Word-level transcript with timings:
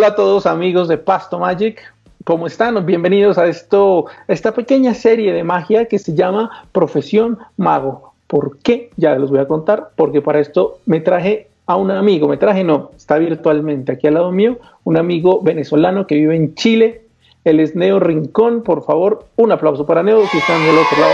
Hola 0.00 0.08
a 0.08 0.14
todos 0.14 0.46
amigos 0.46 0.88
de 0.88 0.96
Pasto 0.96 1.38
Magic, 1.38 1.78
¿cómo 2.24 2.46
están? 2.46 2.86
Bienvenidos 2.86 3.36
a 3.36 3.46
esto, 3.46 4.06
esta 4.28 4.54
pequeña 4.54 4.94
serie 4.94 5.30
de 5.34 5.44
magia 5.44 5.84
que 5.88 5.98
se 5.98 6.14
llama 6.14 6.64
Profesión 6.72 7.36
Mago. 7.58 8.14
¿Por 8.26 8.56
qué? 8.60 8.88
Ya 8.96 9.14
les 9.16 9.28
voy 9.28 9.40
a 9.40 9.46
contar, 9.46 9.90
porque 9.96 10.22
para 10.22 10.40
esto 10.40 10.78
me 10.86 11.00
traje 11.00 11.48
a 11.66 11.76
un 11.76 11.90
amigo, 11.90 12.28
me 12.28 12.38
traje 12.38 12.64
no, 12.64 12.92
está 12.96 13.18
virtualmente 13.18 13.92
aquí 13.92 14.06
al 14.06 14.14
lado 14.14 14.32
mío, 14.32 14.56
un 14.84 14.96
amigo 14.96 15.42
venezolano 15.42 16.06
que 16.06 16.14
vive 16.14 16.34
en 16.34 16.54
Chile, 16.54 17.02
él 17.44 17.60
es 17.60 17.76
Neo 17.76 18.00
Rincón, 18.00 18.62
por 18.62 18.82
favor, 18.86 19.26
un 19.36 19.52
aplauso 19.52 19.84
para 19.84 20.02
Neo, 20.02 20.22
que 20.32 20.38
está 20.38 20.58
del 20.58 20.78
otro 20.78 20.98
lado. 20.98 21.12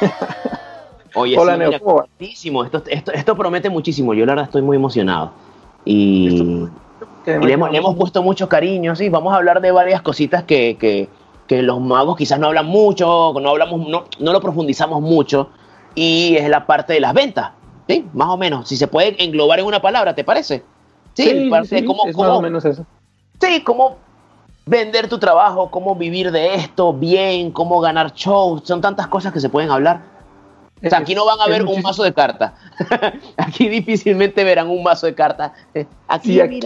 Oye, 1.14 1.38
Hola, 1.38 1.58
Neo, 1.58 1.72
Esto, 1.72 2.82
esto, 2.88 3.12
esto, 3.12 3.36
promete 3.36 3.68
muchísimo, 3.68 4.14
yo 4.14 4.24
la 4.24 4.32
verdad 4.32 4.46
estoy 4.46 4.62
muy 4.62 4.78
emocionado. 4.78 5.32
Y, 5.84 6.66
le, 7.26 7.52
hemos, 7.52 7.96
puesto 7.96 8.22
mucho 8.22 8.48
cariño, 8.48 8.96
sí, 8.96 9.08
vamos 9.08 9.32
a 9.32 9.36
hablar 9.36 9.60
de 9.60 9.70
varias 9.70 10.02
cositas 10.02 10.44
que, 10.44 10.76
que, 10.78 11.08
que 11.46 11.62
los 11.62 11.80
magos 11.80 12.16
quizás 12.16 12.38
no 12.38 12.48
hablan 12.48 12.66
mucho, 12.66 13.34
no, 13.40 13.50
hablamos, 13.50 13.88
no, 13.88 14.04
no 14.18 14.32
lo 14.32 14.40
profundizamos 14.40 15.00
mucho, 15.00 15.50
y 15.94 16.36
es 16.36 16.48
la 16.48 16.66
parte 16.66 16.92
de 16.92 17.00
las 17.00 17.14
ventas. 17.14 17.50
Sí, 17.88 18.06
más 18.12 18.28
o 18.28 18.36
menos. 18.36 18.68
Si 18.68 18.76
se 18.76 18.86
puede 18.86 19.22
englobar 19.22 19.58
en 19.58 19.66
una 19.66 19.80
palabra, 19.80 20.14
¿te 20.14 20.22
parece? 20.22 20.62
Sí, 21.14 21.50
sí, 21.64 21.84
cómo, 21.84 22.06
es 22.06 22.16
más 22.16 22.28
o 22.28 22.42
menos 22.42 22.64
eso. 22.64 22.86
Sí, 23.40 23.62
cómo 23.62 23.96
vender 24.66 25.08
tu 25.08 25.18
trabajo, 25.18 25.70
cómo 25.70 25.96
vivir 25.96 26.30
de 26.30 26.54
esto 26.54 26.92
bien, 26.92 27.50
cómo 27.50 27.80
ganar 27.80 28.12
shows. 28.12 28.62
Son 28.64 28.80
tantas 28.80 29.06
cosas 29.08 29.32
que 29.32 29.40
se 29.40 29.48
pueden 29.48 29.70
hablar. 29.70 30.02
O 30.84 30.88
sea, 30.88 30.98
aquí 30.98 31.14
no 31.14 31.24
van 31.24 31.40
a 31.40 31.48
ver 31.48 31.64
un 31.64 31.82
mazo 31.82 32.04
de 32.04 32.12
cartas. 32.12 32.52
aquí 33.36 33.68
difícilmente 33.68 34.44
verán 34.44 34.68
un 34.68 34.82
mazo 34.82 35.06
de 35.06 35.14
cartas. 35.14 35.52
Aquí, 36.06 36.34
sí, 36.34 36.40
aquí 36.40 36.60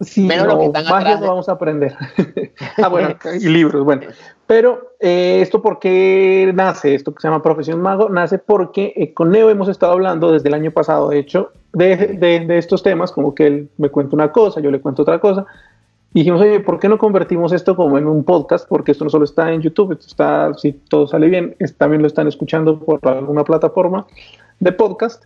sí, 0.00 0.22
menos 0.22 0.46
lo 0.46 0.58
que 0.58 0.66
están 0.66 0.86
atrás. 0.86 1.20
no 1.20 1.26
vamos 1.28 1.48
a 1.48 1.52
aprender. 1.52 1.94
ah, 2.82 2.88
bueno, 2.88 3.14
y 3.40 3.48
libros, 3.48 3.84
bueno. 3.84 4.02
Pero 4.46 4.92
eh, 5.00 5.40
esto 5.42 5.60
por 5.60 5.78
qué 5.78 6.52
nace, 6.54 6.94
esto 6.94 7.14
que 7.14 7.20
se 7.20 7.28
llama 7.28 7.42
Profesión 7.42 7.80
Mago, 7.80 8.08
nace 8.08 8.38
porque 8.38 8.92
eh, 8.96 9.12
con 9.12 9.30
Neo 9.30 9.50
hemos 9.50 9.68
estado 9.68 9.92
hablando 9.92 10.32
desde 10.32 10.48
el 10.48 10.54
año 10.54 10.70
pasado, 10.70 11.08
de 11.08 11.18
hecho, 11.18 11.50
de, 11.72 11.96
de, 11.96 12.58
estos 12.58 12.82
temas, 12.82 13.12
como 13.12 13.34
que 13.34 13.46
él 13.46 13.68
me 13.76 13.90
cuenta 13.90 14.14
una 14.14 14.32
cosa, 14.32 14.60
yo 14.60 14.70
le 14.70 14.80
cuento 14.80 15.02
otra 15.02 15.18
cosa. 15.18 15.46
Y 16.14 16.20
dijimos, 16.20 16.40
oye, 16.40 16.60
¿por 16.60 16.78
qué 16.78 16.88
no 16.88 16.96
convertimos 16.96 17.52
esto 17.52 17.76
como 17.76 17.98
en 17.98 18.06
un 18.06 18.24
podcast? 18.24 18.66
Porque 18.68 18.92
esto 18.92 19.04
no 19.04 19.10
solo 19.10 19.24
está 19.24 19.52
en 19.52 19.60
YouTube, 19.60 19.92
esto 19.92 20.06
está, 20.06 20.54
si 20.54 20.72
todo 20.72 21.06
sale 21.06 21.28
bien, 21.28 21.56
también 21.76 22.00
lo 22.00 22.08
están 22.08 22.26
escuchando 22.26 22.78
por 22.78 23.06
alguna 23.06 23.44
plataforma 23.44 24.06
de 24.60 24.72
podcast 24.72 25.24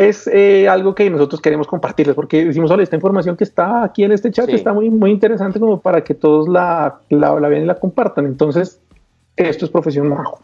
es 0.00 0.26
eh, 0.28 0.66
algo 0.66 0.94
que 0.94 1.10
nosotros 1.10 1.42
queremos 1.42 1.66
compartirles, 1.66 2.16
porque 2.16 2.42
decimos, 2.42 2.70
oye, 2.70 2.82
esta 2.82 2.96
información 2.96 3.36
que 3.36 3.44
está 3.44 3.84
aquí 3.84 4.02
en 4.02 4.12
este 4.12 4.30
chat 4.30 4.48
está 4.48 4.72
muy, 4.72 4.88
muy 4.88 5.10
interesante 5.10 5.60
como 5.60 5.78
para 5.78 6.02
que 6.02 6.14
todos 6.14 6.48
la, 6.48 7.00
la, 7.10 7.34
vean 7.34 7.64
y 7.64 7.66
la 7.66 7.74
compartan. 7.74 8.24
Entonces, 8.24 8.80
esto 9.36 9.66
es 9.66 9.70
profesión 9.70 10.08
majo. 10.08 10.40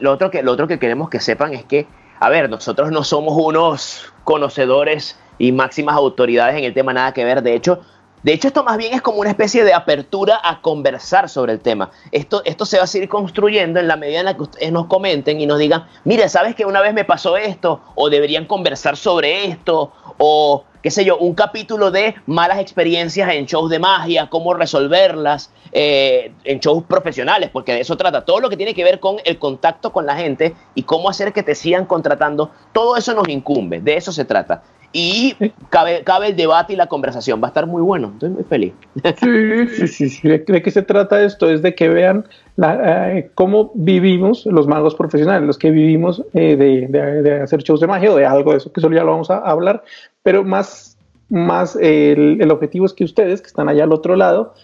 lo, 0.00 0.10
otro 0.10 0.32
que, 0.32 0.42
lo 0.42 0.50
otro 0.50 0.66
que 0.66 0.80
queremos 0.80 1.10
que 1.10 1.20
sepan 1.20 1.54
es 1.54 1.64
que, 1.64 1.86
a 2.18 2.28
ver, 2.28 2.50
nosotros 2.50 2.90
no 2.90 3.04
somos 3.04 3.34
unos 3.36 4.12
conocedores 4.24 5.16
y 5.38 5.52
máximas 5.52 5.94
autoridades 5.94 6.56
en 6.56 6.64
el 6.64 6.74
tema, 6.74 6.92
nada 6.92 7.12
que 7.12 7.24
ver. 7.24 7.44
De 7.44 7.54
hecho, 7.54 7.80
de 8.22 8.32
hecho, 8.32 8.48
esto 8.48 8.64
más 8.64 8.76
bien 8.76 8.94
es 8.94 9.02
como 9.02 9.18
una 9.18 9.30
especie 9.30 9.62
de 9.62 9.72
apertura 9.72 10.40
a 10.42 10.60
conversar 10.60 11.28
sobre 11.28 11.52
el 11.52 11.60
tema. 11.60 11.90
Esto, 12.10 12.42
esto 12.44 12.66
se 12.66 12.78
va 12.78 12.84
a 12.84 12.86
seguir 12.88 13.08
construyendo 13.08 13.78
en 13.78 13.86
la 13.86 13.96
medida 13.96 14.18
en 14.20 14.24
la 14.24 14.34
que 14.36 14.42
ustedes 14.42 14.72
nos 14.72 14.86
comenten 14.86 15.40
y 15.40 15.46
nos 15.46 15.58
digan, 15.58 15.86
mire, 16.04 16.28
¿sabes 16.28 16.54
que 16.54 16.64
una 16.64 16.80
vez 16.80 16.94
me 16.94 17.04
pasó 17.04 17.36
esto? 17.36 17.80
O 17.94 18.10
deberían 18.10 18.46
conversar 18.46 18.96
sobre 18.96 19.46
esto. 19.46 19.92
O, 20.18 20.64
qué 20.82 20.90
sé 20.90 21.04
yo, 21.04 21.16
un 21.16 21.34
capítulo 21.34 21.92
de 21.92 22.16
malas 22.26 22.58
experiencias 22.58 23.30
en 23.32 23.46
shows 23.46 23.70
de 23.70 23.78
magia, 23.78 24.28
cómo 24.28 24.52
resolverlas, 24.52 25.52
eh, 25.70 26.32
en 26.42 26.58
shows 26.58 26.82
profesionales, 26.84 27.50
porque 27.52 27.72
de 27.72 27.80
eso 27.80 27.96
trata. 27.96 28.24
Todo 28.24 28.40
lo 28.40 28.50
que 28.50 28.56
tiene 28.56 28.74
que 28.74 28.82
ver 28.82 28.98
con 28.98 29.18
el 29.24 29.38
contacto 29.38 29.92
con 29.92 30.06
la 30.06 30.16
gente 30.16 30.56
y 30.74 30.82
cómo 30.82 31.08
hacer 31.08 31.32
que 31.32 31.44
te 31.44 31.54
sigan 31.54 31.86
contratando, 31.86 32.50
todo 32.72 32.96
eso 32.96 33.14
nos 33.14 33.28
incumbe. 33.28 33.80
De 33.80 33.96
eso 33.96 34.10
se 34.10 34.24
trata 34.24 34.64
y 34.98 35.52
cabe, 35.70 36.02
cabe 36.02 36.28
el 36.28 36.36
debate 36.36 36.72
y 36.72 36.76
la 36.76 36.88
conversación. 36.88 37.40
Va 37.40 37.46
a 37.46 37.50
estar 37.50 37.66
muy 37.68 37.82
bueno. 37.82 38.10
Estoy 38.14 38.30
muy 38.30 38.42
feliz. 38.44 38.72
Sí, 39.20 39.86
sí, 39.86 40.08
sí. 40.08 40.28
¿De 40.28 40.62
qué 40.62 40.70
se 40.70 40.82
trata 40.82 41.22
esto? 41.22 41.48
Es 41.48 41.62
de 41.62 41.74
que 41.74 41.88
vean 41.88 42.24
la, 42.56 43.16
eh, 43.16 43.30
cómo 43.36 43.70
vivimos 43.74 44.44
los 44.46 44.66
magos 44.66 44.96
profesionales, 44.96 45.46
los 45.46 45.56
que 45.56 45.70
vivimos 45.70 46.24
eh, 46.34 46.56
de, 46.56 47.40
hacer 47.40 47.62
shows 47.62 47.80
de 47.80 47.86
magia 47.86 48.12
o 48.12 48.16
de 48.16 48.26
algo 48.26 48.50
de 48.50 48.58
eso, 48.58 48.72
que 48.72 48.80
solo 48.80 48.96
ya 48.96 49.04
lo 49.04 49.12
vamos 49.12 49.30
a 49.30 49.38
hablar, 49.38 49.84
pero 50.24 50.42
más, 50.42 50.98
más 51.28 51.76
el, 51.76 52.38
el 52.40 52.50
objetivo 52.50 52.84
es 52.84 52.92
que 52.92 53.04
ustedes, 53.04 53.40
que 53.40 53.46
están 53.46 53.68
allá 53.68 53.84
al 53.84 53.92
otro 53.92 54.16
lado, 54.16 54.54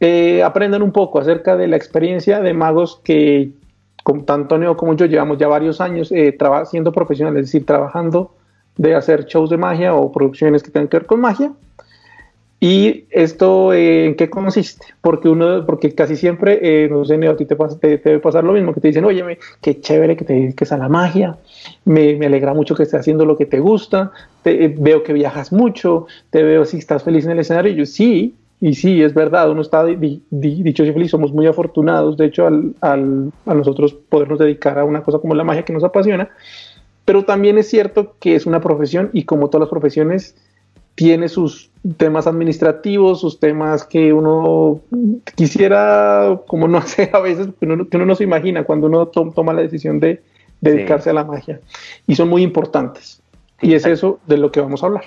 eh, 0.00 0.42
aprendan 0.42 0.82
un 0.82 0.92
poco 0.92 1.18
acerca 1.18 1.56
de 1.56 1.66
la 1.66 1.76
experiencia 1.76 2.40
de 2.40 2.52
magos 2.52 3.00
que, 3.02 3.52
como 4.04 4.24
tanto 4.24 4.54
Antonio 4.54 4.76
como 4.76 4.94
yo, 4.94 5.06
llevamos 5.06 5.38
ya 5.38 5.48
varios 5.48 5.80
años 5.80 6.12
siendo 6.66 6.92
profesionales, 6.92 7.40
es 7.40 7.46
decir, 7.46 7.64
trabajando 7.64 8.32
de 8.78 8.94
hacer 8.94 9.26
shows 9.26 9.50
de 9.50 9.58
magia 9.58 9.94
o 9.94 10.10
producciones 10.10 10.62
que 10.62 10.70
tengan 10.70 10.88
que 10.88 10.96
ver 10.96 11.06
con 11.06 11.20
magia. 11.20 11.52
¿Y 12.60 13.04
esto 13.10 13.72
eh, 13.72 14.06
en 14.06 14.16
qué 14.16 14.28
consiste? 14.28 14.86
Porque 15.00 15.28
uno, 15.28 15.64
porque 15.64 15.94
casi 15.94 16.16
siempre, 16.16 16.58
eh, 16.60 16.88
no 16.88 17.04
sé, 17.04 17.14
a 17.28 17.36
ti 17.36 17.44
te, 17.44 17.54
pasa, 17.54 17.78
te, 17.78 17.98
debe 17.98 18.18
pasar 18.18 18.42
lo 18.42 18.52
mismo, 18.52 18.74
que 18.74 18.80
te 18.80 18.88
dicen, 18.88 19.04
oye, 19.04 19.38
qué 19.60 19.80
chévere 19.80 20.16
que 20.16 20.24
te 20.24 20.32
dediques 20.32 20.72
a 20.72 20.76
la 20.76 20.88
magia, 20.88 21.36
me, 21.84 22.16
me 22.16 22.26
alegra 22.26 22.54
mucho 22.54 22.74
que 22.74 22.82
estés 22.82 23.00
haciendo 23.00 23.24
lo 23.24 23.36
que 23.36 23.46
te 23.46 23.60
gusta, 23.60 24.10
te, 24.42 24.64
eh, 24.64 24.74
veo 24.76 25.04
que 25.04 25.12
viajas 25.12 25.52
mucho, 25.52 26.06
te 26.30 26.42
veo 26.42 26.64
si 26.64 26.78
estás 26.78 27.04
feliz 27.04 27.26
en 27.26 27.32
el 27.32 27.38
escenario. 27.38 27.72
Y 27.72 27.76
yo, 27.76 27.86
sí, 27.86 28.34
y 28.60 28.74
sí, 28.74 29.02
es 29.02 29.14
verdad, 29.14 29.50
uno 29.50 29.60
está 29.60 29.84
dicho 29.84 30.84
y 30.84 30.92
feliz, 30.92 31.12
somos 31.12 31.32
muy 31.32 31.46
afortunados, 31.46 32.16
de 32.16 32.26
hecho, 32.26 32.44
al, 32.48 32.74
a 32.80 33.54
nosotros 33.54 33.94
podernos 34.08 34.40
dedicar 34.40 34.80
a 34.80 34.84
una 34.84 35.02
cosa 35.02 35.20
como 35.20 35.36
la 35.36 35.44
magia 35.44 35.64
que 35.64 35.72
nos 35.72 35.84
apasiona, 35.84 36.28
pero 37.08 37.24
también 37.24 37.56
es 37.56 37.70
cierto 37.70 38.16
que 38.20 38.34
es 38.34 38.44
una 38.44 38.60
profesión 38.60 39.08
y 39.14 39.24
como 39.24 39.48
todas 39.48 39.60
las 39.60 39.70
profesiones 39.70 40.36
tiene 40.94 41.30
sus 41.30 41.70
temas 41.96 42.26
administrativos, 42.26 43.22
sus 43.22 43.40
temas 43.40 43.84
que 43.84 44.12
uno 44.12 44.82
quisiera, 45.34 46.38
como 46.46 46.68
no 46.68 46.82
sé, 46.86 47.08
a 47.14 47.20
veces 47.20 47.48
que 47.58 47.64
uno, 47.64 47.86
no 47.90 48.14
se 48.14 48.24
imagina 48.24 48.64
cuando 48.64 48.88
uno 48.88 49.06
toma 49.06 49.54
la 49.54 49.62
decisión 49.62 50.00
de 50.00 50.20
dedicarse 50.60 51.08
a 51.08 51.14
la 51.14 51.24
magia. 51.24 51.60
Y 52.06 52.14
son 52.14 52.28
muy 52.28 52.42
importantes. 52.42 53.22
y 53.62 53.72
es 53.72 53.86
eso 53.86 54.20
de 54.26 54.36
lo 54.36 54.52
que 54.52 54.60
vamos 54.60 54.82
a 54.82 54.86
hablar. 54.88 55.04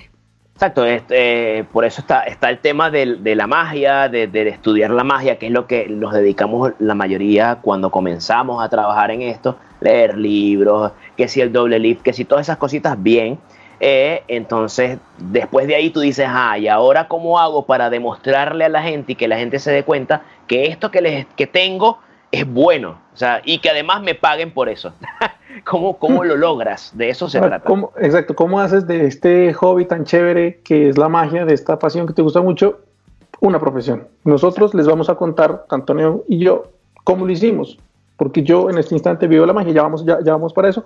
Exacto, 0.54 0.84
este, 0.84 1.64
por 1.72 1.84
eso 1.84 2.00
está, 2.00 2.24
está 2.24 2.50
el 2.50 2.58
tema 2.58 2.90
de, 2.90 3.06
la 3.36 3.46
magia, 3.46 4.08
de, 4.08 4.26
de, 4.26 4.48
estudiar 4.48 4.90
la 4.90 5.04
magia, 5.04 5.38
que 5.38 5.46
es 5.46 5.52
lo 5.52 5.68
que 5.68 5.86
nos 5.86 6.12
dedicamos 6.12 6.72
la 6.80 6.96
mayoría 6.96 7.60
cuando 7.62 7.92
comenzamos 7.92 8.60
a 8.60 8.68
trabajar 8.68 9.12
en 9.12 9.22
esto, 9.22 9.56
leer 9.82 10.16
libros, 10.16 10.92
que 11.16 11.28
si 11.28 11.40
el 11.40 11.52
doble 11.52 11.78
lift, 11.78 12.02
que 12.02 12.12
si 12.12 12.24
todas 12.24 12.46
esas 12.46 12.56
cositas 12.56 13.00
bien. 13.02 13.38
Eh, 13.80 14.22
entonces, 14.28 14.98
después 15.18 15.66
de 15.66 15.74
ahí 15.74 15.90
tú 15.90 16.00
dices, 16.00 16.26
ah, 16.28 16.56
y 16.56 16.68
ahora 16.68 17.08
cómo 17.08 17.40
hago 17.40 17.66
para 17.66 17.90
demostrarle 17.90 18.64
a 18.64 18.68
la 18.68 18.82
gente 18.82 19.12
y 19.12 19.14
que 19.16 19.26
la 19.26 19.36
gente 19.36 19.58
se 19.58 19.72
dé 19.72 19.82
cuenta 19.82 20.22
que 20.46 20.66
esto 20.66 20.90
que, 20.92 21.00
les, 21.00 21.26
que 21.34 21.48
tengo 21.48 21.98
es 22.30 22.46
bueno, 22.46 22.98
o 23.12 23.16
sea, 23.16 23.42
y 23.44 23.58
que 23.58 23.70
además 23.70 24.00
me 24.02 24.14
paguen 24.14 24.52
por 24.52 24.68
eso. 24.68 24.94
¿Cómo, 25.64 25.98
¿Cómo, 25.98 26.24
lo 26.24 26.36
logras? 26.36 26.96
De 26.96 27.10
eso 27.10 27.28
se 27.28 27.40
trata. 27.40 27.70
exacto, 27.98 28.34
¿cómo 28.34 28.60
haces 28.60 28.86
de 28.86 29.06
este 29.06 29.52
hobby 29.52 29.84
tan 29.84 30.04
chévere 30.04 30.60
que 30.62 30.88
es 30.88 30.96
la 30.96 31.08
magia, 31.08 31.44
de 31.44 31.52
esta 31.52 31.78
pasión 31.78 32.06
que 32.06 32.14
te 32.14 32.22
gusta 32.22 32.40
mucho, 32.40 32.80
una 33.40 33.58
profesión? 33.58 34.08
Nosotros 34.24 34.74
les 34.74 34.86
vamos 34.86 35.10
a 35.10 35.16
contar, 35.16 35.66
Antonio 35.68 36.24
y 36.28 36.38
yo, 36.38 36.70
cómo 37.04 37.26
lo 37.26 37.32
hicimos 37.32 37.78
porque 38.22 38.44
yo 38.44 38.70
en 38.70 38.78
este 38.78 38.94
instante 38.94 39.26
vivo 39.26 39.44
la 39.44 39.52
magia, 39.52 39.72
ya 39.72 39.82
vamos, 39.82 40.04
ya, 40.04 40.20
vamos 40.22 40.52
para 40.52 40.68
eso. 40.68 40.84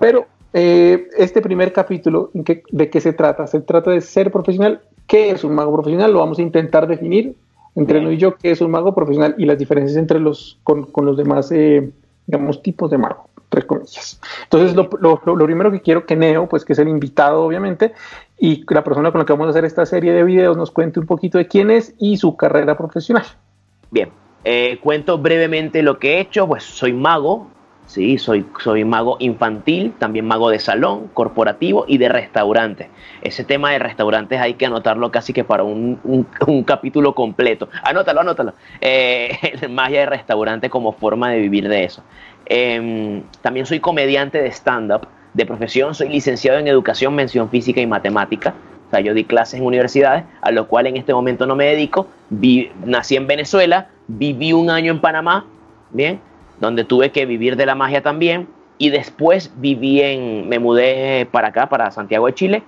Pero 0.00 0.26
eh, 0.52 1.08
este 1.16 1.40
primer 1.40 1.72
capítulo, 1.72 2.30
¿de 2.34 2.90
qué 2.90 3.00
se 3.00 3.14
trata? 3.14 3.46
Se 3.46 3.62
trata 3.62 3.90
de 3.90 4.02
ser 4.02 4.30
profesional. 4.30 4.82
¿Qué 5.06 5.30
es 5.30 5.44
un 5.44 5.54
mago 5.54 5.72
profesional? 5.72 6.12
Lo 6.12 6.18
vamos 6.18 6.38
a 6.38 6.42
intentar 6.42 6.86
definir 6.86 7.36
entre 7.74 8.00
Bien. 8.00 8.12
y 8.12 8.18
yo, 8.18 8.36
qué 8.36 8.50
es 8.50 8.60
un 8.60 8.70
mago 8.70 8.94
profesional 8.94 9.34
y 9.38 9.46
las 9.46 9.56
diferencias 9.56 9.96
entre 9.96 10.20
los, 10.20 10.58
con, 10.62 10.86
los 10.94 11.16
demás, 11.16 11.50
eh, 11.52 11.90
digamos, 12.26 12.62
tipos 12.62 12.90
de 12.90 12.98
mago, 12.98 13.30
tres 13.48 13.64
comillas. 13.64 14.20
Entonces, 14.42 14.76
lo, 14.76 14.90
lo, 15.00 15.46
primero 15.46 15.72
que 15.72 15.80
quiero 15.80 16.04
que 16.04 16.16
Neo, 16.16 16.50
pues 16.50 16.66
que 16.66 16.74
es 16.74 16.78
el 16.80 16.88
invitado, 16.88 17.44
obviamente, 17.44 17.94
y 18.38 18.62
la 18.68 18.84
persona 18.84 19.10
con 19.10 19.20
la 19.20 19.24
que 19.24 19.32
vamos 19.32 19.46
a 19.46 19.50
hacer 19.52 19.64
esta 19.64 19.86
serie 19.86 20.12
de 20.12 20.22
videos 20.22 20.54
nos 20.58 20.70
cuente 20.70 21.00
un 21.00 21.06
poquito 21.06 21.38
de 21.38 21.48
quién 21.48 21.70
es 21.70 21.94
y 21.96 22.18
su 22.18 22.36
carrera 22.36 22.76
profesional. 22.76 23.24
Bien, 23.90 24.10
eh, 24.44 24.78
cuento 24.80 25.18
brevemente 25.18 25.82
lo 25.82 25.98
que 25.98 26.14
he 26.14 26.20
hecho, 26.20 26.46
pues 26.46 26.64
soy 26.64 26.92
mago, 26.92 27.48
sí, 27.86 28.18
soy, 28.18 28.44
soy 28.62 28.84
mago 28.84 29.16
infantil, 29.20 29.94
también 29.98 30.26
mago 30.26 30.50
de 30.50 30.58
salón, 30.58 31.08
corporativo 31.14 31.84
y 31.88 31.98
de 31.98 32.08
restaurante. 32.08 32.90
Ese 33.22 33.44
tema 33.44 33.72
de 33.72 33.78
restaurantes 33.78 34.40
hay 34.40 34.54
que 34.54 34.66
anotarlo 34.66 35.10
casi 35.10 35.32
que 35.32 35.44
para 35.44 35.62
un, 35.62 35.98
capítulo 36.66 37.14
completo. 37.14 37.68
Anótalo, 37.82 38.20
anótalo. 38.20 38.54
Eh, 38.80 39.30
magia 39.70 40.00
de 40.00 40.06
restaurante 40.06 40.70
como 40.70 40.92
forma 40.92 41.30
de 41.30 41.40
vivir 41.40 41.68
de 41.68 41.84
eso. 41.84 42.02
Em, 42.46 43.22
también 43.40 43.66
soy 43.66 43.80
comediante 43.80 44.42
de 44.42 44.48
stand-up. 44.50 45.08
De 45.32 45.46
profesión 45.46 45.96
soy 45.96 46.10
licenciado 46.10 46.60
en 46.60 46.68
educación, 46.68 47.12
mención 47.12 47.50
física 47.50 47.80
y 47.80 47.88
matemática 47.88 48.54
sea, 48.94 49.00
yo 49.00 49.14
di 49.14 49.24
clases 49.24 49.60
en 49.60 49.66
universidades, 49.66 50.24
a 50.40 50.50
lo 50.50 50.68
cual 50.68 50.86
en 50.86 50.96
este 50.96 51.12
momento 51.12 51.46
no 51.46 51.56
me 51.56 51.66
dedico. 51.66 52.06
nací 52.84 53.16
en 53.16 53.26
Venezuela, 53.26 53.88
viví 54.06 54.52
un 54.52 54.70
año 54.70 54.92
en 54.92 55.00
Panamá, 55.00 55.46
¿bien? 55.90 56.20
Donde 56.60 56.84
tuve 56.84 57.10
que 57.10 57.26
vivir 57.26 57.56
de 57.56 57.66
la 57.66 57.74
magia 57.74 58.02
también. 58.02 58.48
Y 58.78 58.90
después 58.90 59.52
viví 59.56 60.00
en, 60.00 60.48
me 60.48 60.58
mudé 60.58 61.26
para 61.30 61.48
acá, 61.48 61.68
para 61.68 61.90
Santiago 61.90 62.26
de 62.26 62.34
Chile, 62.34 62.62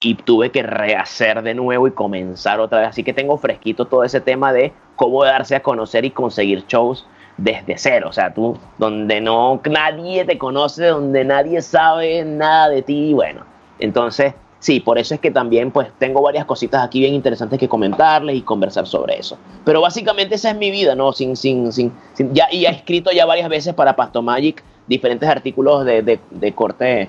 y 0.00 0.14
tuve 0.14 0.50
que 0.50 0.62
rehacer 0.62 1.42
de 1.42 1.54
nuevo 1.54 1.86
y 1.86 1.92
comenzar 1.92 2.60
otra 2.60 2.80
vez. 2.80 2.88
Así 2.88 3.04
que 3.04 3.12
tengo 3.12 3.38
fresquito 3.38 3.86
todo 3.86 4.04
ese 4.04 4.20
tema 4.20 4.52
de 4.52 4.72
cómo 4.96 5.24
darse 5.24 5.56
a 5.56 5.62
conocer 5.62 6.04
y 6.04 6.10
conseguir 6.10 6.64
shows 6.66 7.06
desde 7.36 7.78
cero. 7.78 8.08
O 8.10 8.12
sea, 8.12 8.34
tú, 8.34 8.58
donde 8.78 9.20
no 9.20 9.60
nadie 9.70 10.24
te 10.24 10.38
conoce, 10.38 10.86
donde 10.86 11.24
nadie 11.24 11.62
sabe 11.62 12.24
nada 12.24 12.68
de 12.68 12.82
ti, 12.82 13.12
bueno. 13.14 13.42
Entonces, 13.78 14.34
sí, 14.58 14.80
por 14.80 14.98
eso 14.98 15.14
es 15.14 15.20
que 15.20 15.30
también 15.30 15.70
pues 15.70 15.88
tengo 15.98 16.22
varias 16.22 16.44
cositas 16.44 16.84
aquí 16.84 17.00
bien 17.00 17.14
interesantes 17.14 17.58
que 17.58 17.68
comentarles 17.68 18.36
y 18.36 18.42
conversar 18.42 18.86
sobre 18.86 19.18
eso. 19.18 19.38
Pero 19.64 19.80
básicamente 19.80 20.34
esa 20.34 20.50
es 20.50 20.56
mi 20.56 20.70
vida, 20.70 20.94
¿no? 20.94 21.12
Sin, 21.12 21.36
sin, 21.36 21.72
sin, 21.72 21.92
ya, 22.32 22.48
y 22.50 22.66
he 22.66 22.70
escrito 22.70 23.10
ya 23.12 23.26
varias 23.26 23.48
veces 23.48 23.74
para 23.74 23.96
Pasto 23.96 24.22
Magic 24.22 24.62
diferentes 24.86 25.28
artículos 25.28 25.84
de, 25.84 26.02
de, 26.02 26.20
de 26.30 26.52
corte 26.52 27.08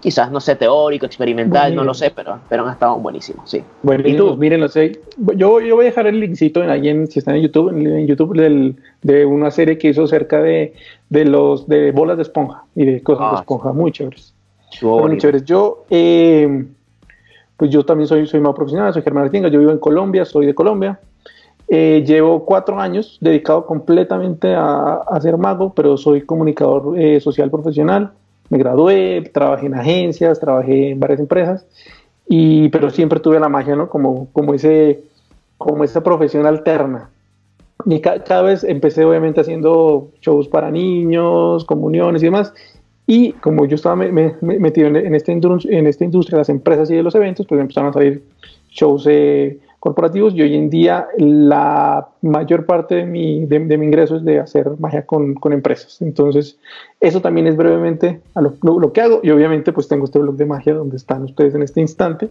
quizás, 0.00 0.30
no 0.30 0.40
sé, 0.40 0.56
teórico, 0.56 1.06
experimental, 1.06 1.74
no 1.74 1.84
lo 1.84 1.94
sé, 1.94 2.10
pero, 2.10 2.38
pero 2.48 2.64
han 2.64 2.72
estado 2.72 2.96
buenísimos, 2.96 3.50
sí. 3.50 3.62
Bueno, 3.82 4.06
¿Y 4.06 4.16
tú? 4.16 4.36
Miren, 4.36 4.66
sé, 4.68 5.00
yo, 5.36 5.60
yo 5.60 5.76
voy 5.76 5.84
a 5.84 5.88
dejar 5.88 6.06
el 6.06 6.20
linkcito 6.20 6.62
en 6.62 6.70
ahí, 6.70 6.88
en, 6.88 7.06
si 7.06 7.18
están 7.18 7.36
en 7.36 7.42
YouTube, 7.42 7.70
en, 7.70 8.06
YouTube 8.06 8.34
del, 8.36 8.76
de 9.02 9.26
una 9.26 9.50
serie 9.50 9.78
que 9.78 9.88
hizo 9.88 10.06
cerca 10.06 10.40
de, 10.40 10.74
de, 11.10 11.24
los 11.24 11.68
de 11.68 11.92
bolas 11.92 12.16
de 12.16 12.22
esponja 12.22 12.64
y 12.74 12.84
de 12.84 13.02
cosas 13.02 13.30
de 13.30 13.36
ah, 13.36 13.40
esponja, 13.40 13.72
muy 13.72 13.92
chéveres. 13.92 14.34
Muy 14.82 15.18
chéveres. 15.18 15.44
Yo, 15.44 15.84
eh, 15.90 16.66
pues 17.56 17.70
yo 17.70 17.84
también 17.84 18.08
soy, 18.08 18.26
soy 18.26 18.40
más 18.40 18.54
profesional, 18.54 18.92
soy 18.92 19.02
Germán 19.02 19.24
Artinga, 19.24 19.48
yo 19.48 19.58
vivo 19.58 19.72
en 19.72 19.78
Colombia, 19.78 20.24
soy 20.24 20.46
de 20.46 20.54
Colombia. 20.54 21.00
Eh, 21.68 22.04
llevo 22.06 22.44
cuatro 22.44 22.78
años 22.78 23.16
dedicado 23.20 23.64
completamente 23.64 24.54
a, 24.54 24.96
a 24.96 25.20
ser 25.20 25.38
mago, 25.38 25.72
pero 25.74 25.96
soy 25.96 26.22
comunicador 26.22 26.98
eh, 26.98 27.20
social 27.20 27.50
profesional 27.50 28.12
me 28.50 28.58
gradué, 28.58 29.30
trabajé 29.32 29.66
en 29.66 29.74
agencias, 29.74 30.40
trabajé 30.40 30.90
en 30.90 31.00
varias 31.00 31.20
empresas, 31.20 31.66
y, 32.28 32.68
pero 32.68 32.90
siempre 32.90 33.20
tuve 33.20 33.40
la 33.40 33.48
magia, 33.48 33.76
¿no? 33.76 33.88
Como, 33.88 34.28
como, 34.32 34.54
ese, 34.54 35.02
como 35.58 35.84
esa 35.84 36.02
profesión 36.02 36.46
alterna. 36.46 37.10
Y 37.86 38.00
cada 38.00 38.42
vez 38.42 38.64
empecé 38.64 39.04
obviamente 39.04 39.40
haciendo 39.40 40.10
shows 40.20 40.48
para 40.48 40.70
niños, 40.70 41.64
comuniones 41.64 42.22
y 42.22 42.26
demás. 42.26 42.54
Y 43.06 43.32
como 43.32 43.66
yo 43.66 43.74
estaba 43.74 43.96
metido 43.96 44.88
en, 44.88 45.14
esta 45.14 45.32
en 45.32 45.86
esta 45.86 46.04
industria 46.04 46.36
de 46.36 46.40
las 46.40 46.48
empresas 46.48 46.90
y 46.90 46.94
de 46.94 47.02
los 47.02 47.14
eventos, 47.14 47.46
pues 47.46 47.60
empezaron 47.60 47.90
a 47.90 47.92
salir 47.92 48.22
shows 48.70 49.06
eh, 49.08 49.58
corporativos 49.78 50.34
y 50.34 50.40
hoy 50.40 50.54
en 50.54 50.70
día 50.70 51.08
la 51.18 52.08
mayor 52.22 52.64
parte 52.64 52.94
de 52.94 53.04
mi, 53.04 53.44
de, 53.44 53.60
mi 53.60 53.84
ingreso 53.84 54.16
es 54.16 54.24
de 54.24 54.40
hacer 54.40 54.70
magia 54.78 55.04
con, 55.04 55.34
con, 55.34 55.52
empresas. 55.52 56.00
Entonces, 56.00 56.58
eso 57.00 57.20
también 57.20 57.46
es 57.46 57.56
brevemente 57.56 58.22
a 58.34 58.40
lo, 58.40 58.56
lo, 58.62 58.92
que 58.94 59.02
hago 59.02 59.20
y 59.22 59.28
obviamente 59.28 59.74
pues 59.74 59.86
tengo 59.86 60.06
este 60.06 60.18
blog 60.18 60.36
de 60.36 60.46
magia 60.46 60.72
donde 60.72 60.96
están 60.96 61.24
ustedes 61.24 61.54
en 61.54 61.62
este 61.62 61.82
instante 61.82 62.30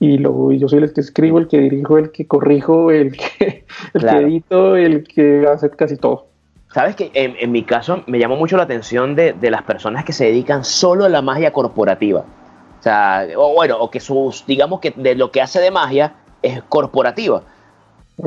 y, 0.00 0.16
lo, 0.16 0.50
yo 0.52 0.66
soy 0.66 0.78
el 0.78 0.92
que 0.94 1.02
escribo, 1.02 1.38
el 1.38 1.46
que 1.46 1.60
dirijo, 1.60 1.98
el 1.98 2.10
que 2.10 2.26
corrijo, 2.26 2.90
el 2.90 3.12
que, 3.12 3.66
el 3.94 4.08
edito, 4.08 4.74
el 4.74 5.04
que 5.04 5.46
hace 5.46 5.68
casi 5.68 5.98
todo. 5.98 6.31
Sabes 6.72 6.96
que 6.96 7.10
en, 7.14 7.36
en, 7.38 7.52
mi 7.52 7.64
caso 7.64 8.02
me 8.06 8.18
llamó 8.18 8.36
mucho 8.36 8.56
la 8.56 8.62
atención 8.62 9.14
de, 9.14 9.34
de 9.34 9.50
las 9.50 9.62
personas 9.62 10.04
que 10.04 10.12
se 10.12 10.24
dedican 10.24 10.64
solo 10.64 11.04
a 11.04 11.08
la 11.08 11.20
magia 11.20 11.52
corporativa. 11.52 12.20
O 12.20 12.82
sea, 12.82 13.26
o 13.36 13.52
bueno, 13.52 13.76
o 13.78 13.90
que 13.90 14.00
sus, 14.00 14.44
digamos 14.46 14.80
que 14.80 14.90
de 14.96 15.14
lo 15.14 15.30
que 15.30 15.42
hace 15.42 15.60
de 15.60 15.70
magia 15.70 16.14
es 16.42 16.62
corporativa. 16.62 17.42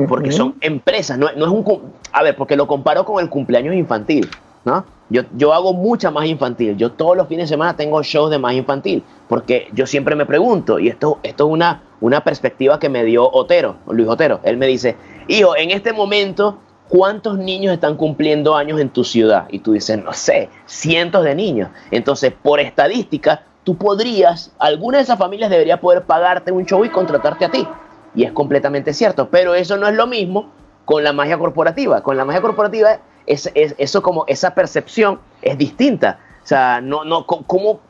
Porque 0.08 0.32
son 0.32 0.56
empresas, 0.60 1.18
no, 1.18 1.28
es 1.28 1.36
un... 1.36 1.92
A 2.12 2.22
ver, 2.22 2.36
porque 2.36 2.56
lo 2.56 2.66
comparo 2.66 3.04
con 3.04 3.22
el 3.22 3.30
cumpleaños 3.30 3.74
infantil, 3.74 4.28
¿no? 4.64 4.84
Yo, 5.08 5.22
yo 5.36 5.52
hago 5.52 5.72
mucha 5.72 6.10
más 6.10 6.26
infantil. 6.26 6.76
Yo 6.76 6.92
todos 6.92 7.16
los 7.16 7.28
fines 7.28 7.48
de 7.48 7.54
semana 7.54 7.76
tengo 7.76 8.02
shows 8.02 8.30
de 8.30 8.38
más 8.38 8.54
infantil. 8.54 9.04
Porque 9.28 9.68
yo 9.72 9.86
siempre 9.86 10.16
me 10.16 10.26
pregunto, 10.26 10.78
y 10.78 10.88
esto, 10.88 11.18
esto 11.22 11.46
es 11.46 11.52
una, 11.52 11.82
una 12.00 12.22
perspectiva 12.22 12.78
que 12.78 12.88
me 12.88 13.04
dio 13.04 13.30
Otero, 13.30 13.76
Luis 13.88 14.08
Otero. 14.08 14.40
Él 14.42 14.56
me 14.56 14.66
dice, 14.66 14.96
hijo, 15.28 15.56
en 15.56 15.70
este 15.70 15.92
momento, 15.92 16.58
¿cuántos 16.88 17.38
niños 17.38 17.72
están 17.72 17.96
cumpliendo 17.96 18.56
años 18.56 18.80
en 18.80 18.90
tu 18.90 19.04
ciudad? 19.04 19.46
Y 19.50 19.60
tú 19.60 19.72
dices, 19.72 20.02
no 20.02 20.12
sé, 20.12 20.48
cientos 20.66 21.24
de 21.24 21.34
niños. 21.34 21.70
Entonces, 21.90 22.32
por 22.32 22.60
estadística, 22.60 23.42
tú 23.64 23.76
podrías, 23.76 24.52
alguna 24.58 24.98
de 24.98 25.04
esas 25.04 25.18
familias 25.18 25.50
debería 25.50 25.80
poder 25.80 26.02
pagarte 26.04 26.52
un 26.52 26.64
show 26.64 26.84
y 26.84 26.88
contratarte 26.88 27.44
a 27.44 27.50
ti. 27.50 27.66
Y 28.14 28.24
es 28.24 28.32
completamente 28.32 28.94
cierto, 28.94 29.28
pero 29.28 29.54
eso 29.54 29.76
no 29.76 29.88
es 29.88 29.94
lo 29.94 30.06
mismo 30.06 30.50
con 30.84 31.04
la 31.04 31.12
magia 31.12 31.38
corporativa. 31.38 32.02
Con 32.02 32.16
la 32.16 32.24
magia 32.24 32.40
corporativa, 32.40 33.00
es, 33.26 33.50
eso 33.54 34.02
como 34.02 34.24
esa 34.26 34.54
percepción 34.54 35.20
es 35.42 35.58
distinta. 35.58 36.20
O 36.42 36.46
sea, 36.46 36.80
no, 36.80 37.04
no, 37.04 37.26
¿cómo, 37.26 37.80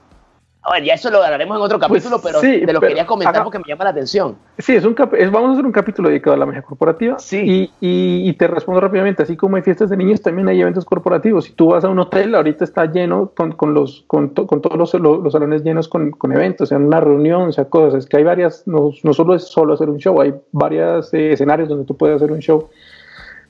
a 0.67 0.73
ver, 0.73 0.85
ya 0.85 0.95
eso 0.95 1.11
lo 1.11 1.23
hablaremos 1.23 1.57
en 1.57 1.63
otro 1.63 1.79
pues 1.79 2.03
capítulo, 2.03 2.21
pero 2.21 2.41
te 2.41 2.73
lo 2.73 2.81
quería 2.81 3.07
comentar 3.07 3.45
porque 3.45 3.59
me 3.59 3.65
llama 3.69 3.85
la 3.85 3.91
atención. 3.91 4.37
Sí, 4.59 4.75
es 4.75 4.85
un 4.85 4.95
vamos 4.95 5.51
a 5.51 5.53
hacer 5.53 5.65
un 5.65 5.73
capítulo 5.73 6.09
dedicado 6.09 6.35
a 6.35 6.39
la 6.39 6.47
magia 6.47 6.63
corporativa. 6.63 7.19
Sí. 7.19 7.71
Y, 7.81 8.29
y, 8.29 8.33
te 8.33 8.49
respondo 8.49 8.81
rápidamente, 8.81 9.23
así 9.23 9.37
como 9.37 9.57
hay 9.57 9.63
fiestas 9.63 9.91
de 9.91 9.97
niños, 9.97 10.21
también 10.21 10.49
hay 10.49 10.61
eventos 10.61 10.85
corporativos. 10.85 11.45
Si 11.45 11.53
tú 11.53 11.69
vas 11.69 11.85
a 11.85 11.89
un 11.89 11.99
hotel, 12.01 12.35
ahorita 12.35 12.65
está 12.65 12.87
lleno 12.87 13.33
con, 13.37 13.53
con 13.53 13.75
los, 13.75 14.05
con, 14.09 14.31
con 14.31 14.61
todos 14.61 14.77
los, 14.77 14.95
los, 14.95 15.33
salones 15.33 15.63
llenos 15.63 15.89
con, 15.89 16.11
con 16.11 16.33
eventos, 16.33 16.71
sea 16.71 16.79
una 16.79 17.01
reunión, 17.01 17.53
sea 17.53 17.67
cosas. 17.67 18.05
Es 18.05 18.07
que 18.09 18.17
hay 18.17 18.25
varias, 18.25 18.67
no, 18.67 18.91
no 19.03 19.13
solo 19.13 19.35
es 19.35 19.45
solo 19.45 19.75
hacer 19.75 19.89
un 19.89 19.99
show, 19.99 20.21
hay 20.21 20.35
varios 20.51 21.15
eh, 21.15 21.33
escenarios 21.33 21.69
donde 21.69 21.85
tú 21.85 21.97
puedes 21.97 22.17
hacer 22.17 22.33
un 22.33 22.41
show 22.41 22.69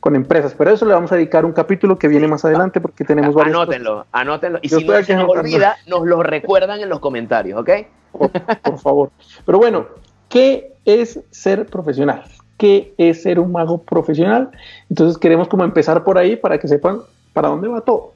con 0.06 0.14
empresas. 0.14 0.54
Pero 0.56 0.70
eso 0.70 0.86
le 0.86 0.94
vamos 0.94 1.10
a 1.10 1.16
dedicar 1.16 1.44
un 1.44 1.50
capítulo 1.50 1.98
que 1.98 2.06
viene 2.06 2.28
más 2.28 2.44
adelante 2.44 2.80
porque 2.80 3.02
tenemos 3.02 3.34
varios. 3.34 3.56
Anótenlo, 3.56 4.06
anótenlo. 4.12 4.60
Y 4.62 4.68
si 4.68 4.84
no 4.84 5.02
se 5.02 5.16
nos 5.16 5.28
olvida, 5.28 5.78
nos 5.88 6.06
lo 6.06 6.22
recuerdan 6.22 6.78
en 6.78 6.88
los 6.88 7.00
comentarios, 7.00 7.58
¿ok? 7.58 7.70
Por, 8.12 8.78
favor. 8.78 9.10
Pero 9.44 9.58
bueno, 9.58 9.86
¿qué 10.28 10.74
es 10.84 11.18
ser 11.32 11.66
profesional? 11.66 12.22
¿Qué 12.56 12.94
es 12.98 13.24
ser 13.24 13.40
un 13.40 13.50
mago 13.50 13.82
profesional? 13.82 14.52
Entonces 14.88 15.18
queremos 15.18 15.48
como 15.48 15.64
empezar 15.64 16.04
por 16.04 16.18
ahí 16.18 16.36
para 16.36 16.58
que 16.58 16.68
sepan 16.68 17.00
para 17.32 17.48
dónde 17.48 17.66
va 17.66 17.80
todo. 17.80 18.12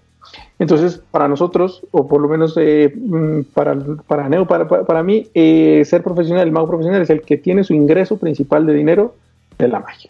Entonces, 0.60 1.02
para 1.10 1.26
nosotros, 1.26 1.84
o 1.90 2.06
por 2.06 2.20
lo 2.20 2.28
menos 2.28 2.54
eh, 2.56 2.94
mm, 2.94 3.52
para, 3.52 3.76
para 4.06 4.28
Neo, 4.28 4.46
para, 4.46 4.68
para, 4.68 5.02
mí, 5.02 5.26
eh, 5.34 5.82
ser 5.84 6.04
profesional, 6.04 6.46
el 6.46 6.52
mago 6.52 6.68
profesional 6.68 7.02
es 7.02 7.10
el 7.10 7.22
que 7.22 7.36
tiene 7.36 7.64
su 7.64 7.74
ingreso 7.74 8.16
principal 8.16 8.64
de 8.64 8.74
dinero 8.74 9.16
de 9.58 9.66
la 9.66 9.80
magia. 9.80 10.08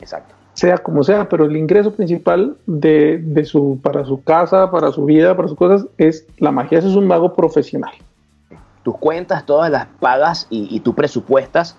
Exacto 0.00 0.34
sea 0.54 0.78
como 0.78 1.02
sea, 1.02 1.28
pero 1.28 1.44
el 1.44 1.56
ingreso 1.56 1.92
principal 1.92 2.56
de, 2.66 3.18
de, 3.18 3.44
su, 3.44 3.78
para 3.82 4.04
su 4.04 4.22
casa, 4.22 4.70
para 4.70 4.90
su 4.92 5.04
vida, 5.04 5.36
para 5.36 5.48
sus 5.48 5.58
cosas, 5.58 5.86
es 5.98 6.26
la 6.38 6.52
magia. 6.52 6.78
Eso 6.78 6.88
es 6.88 6.96
un 6.96 7.06
mago 7.06 7.34
profesional. 7.34 7.92
Tus 8.82 8.96
cuentas, 8.98 9.44
todas 9.46 9.70
las 9.70 9.86
pagas 10.00 10.46
y, 10.50 10.74
y 10.74 10.80
tú 10.80 10.94
presupuestas 10.94 11.76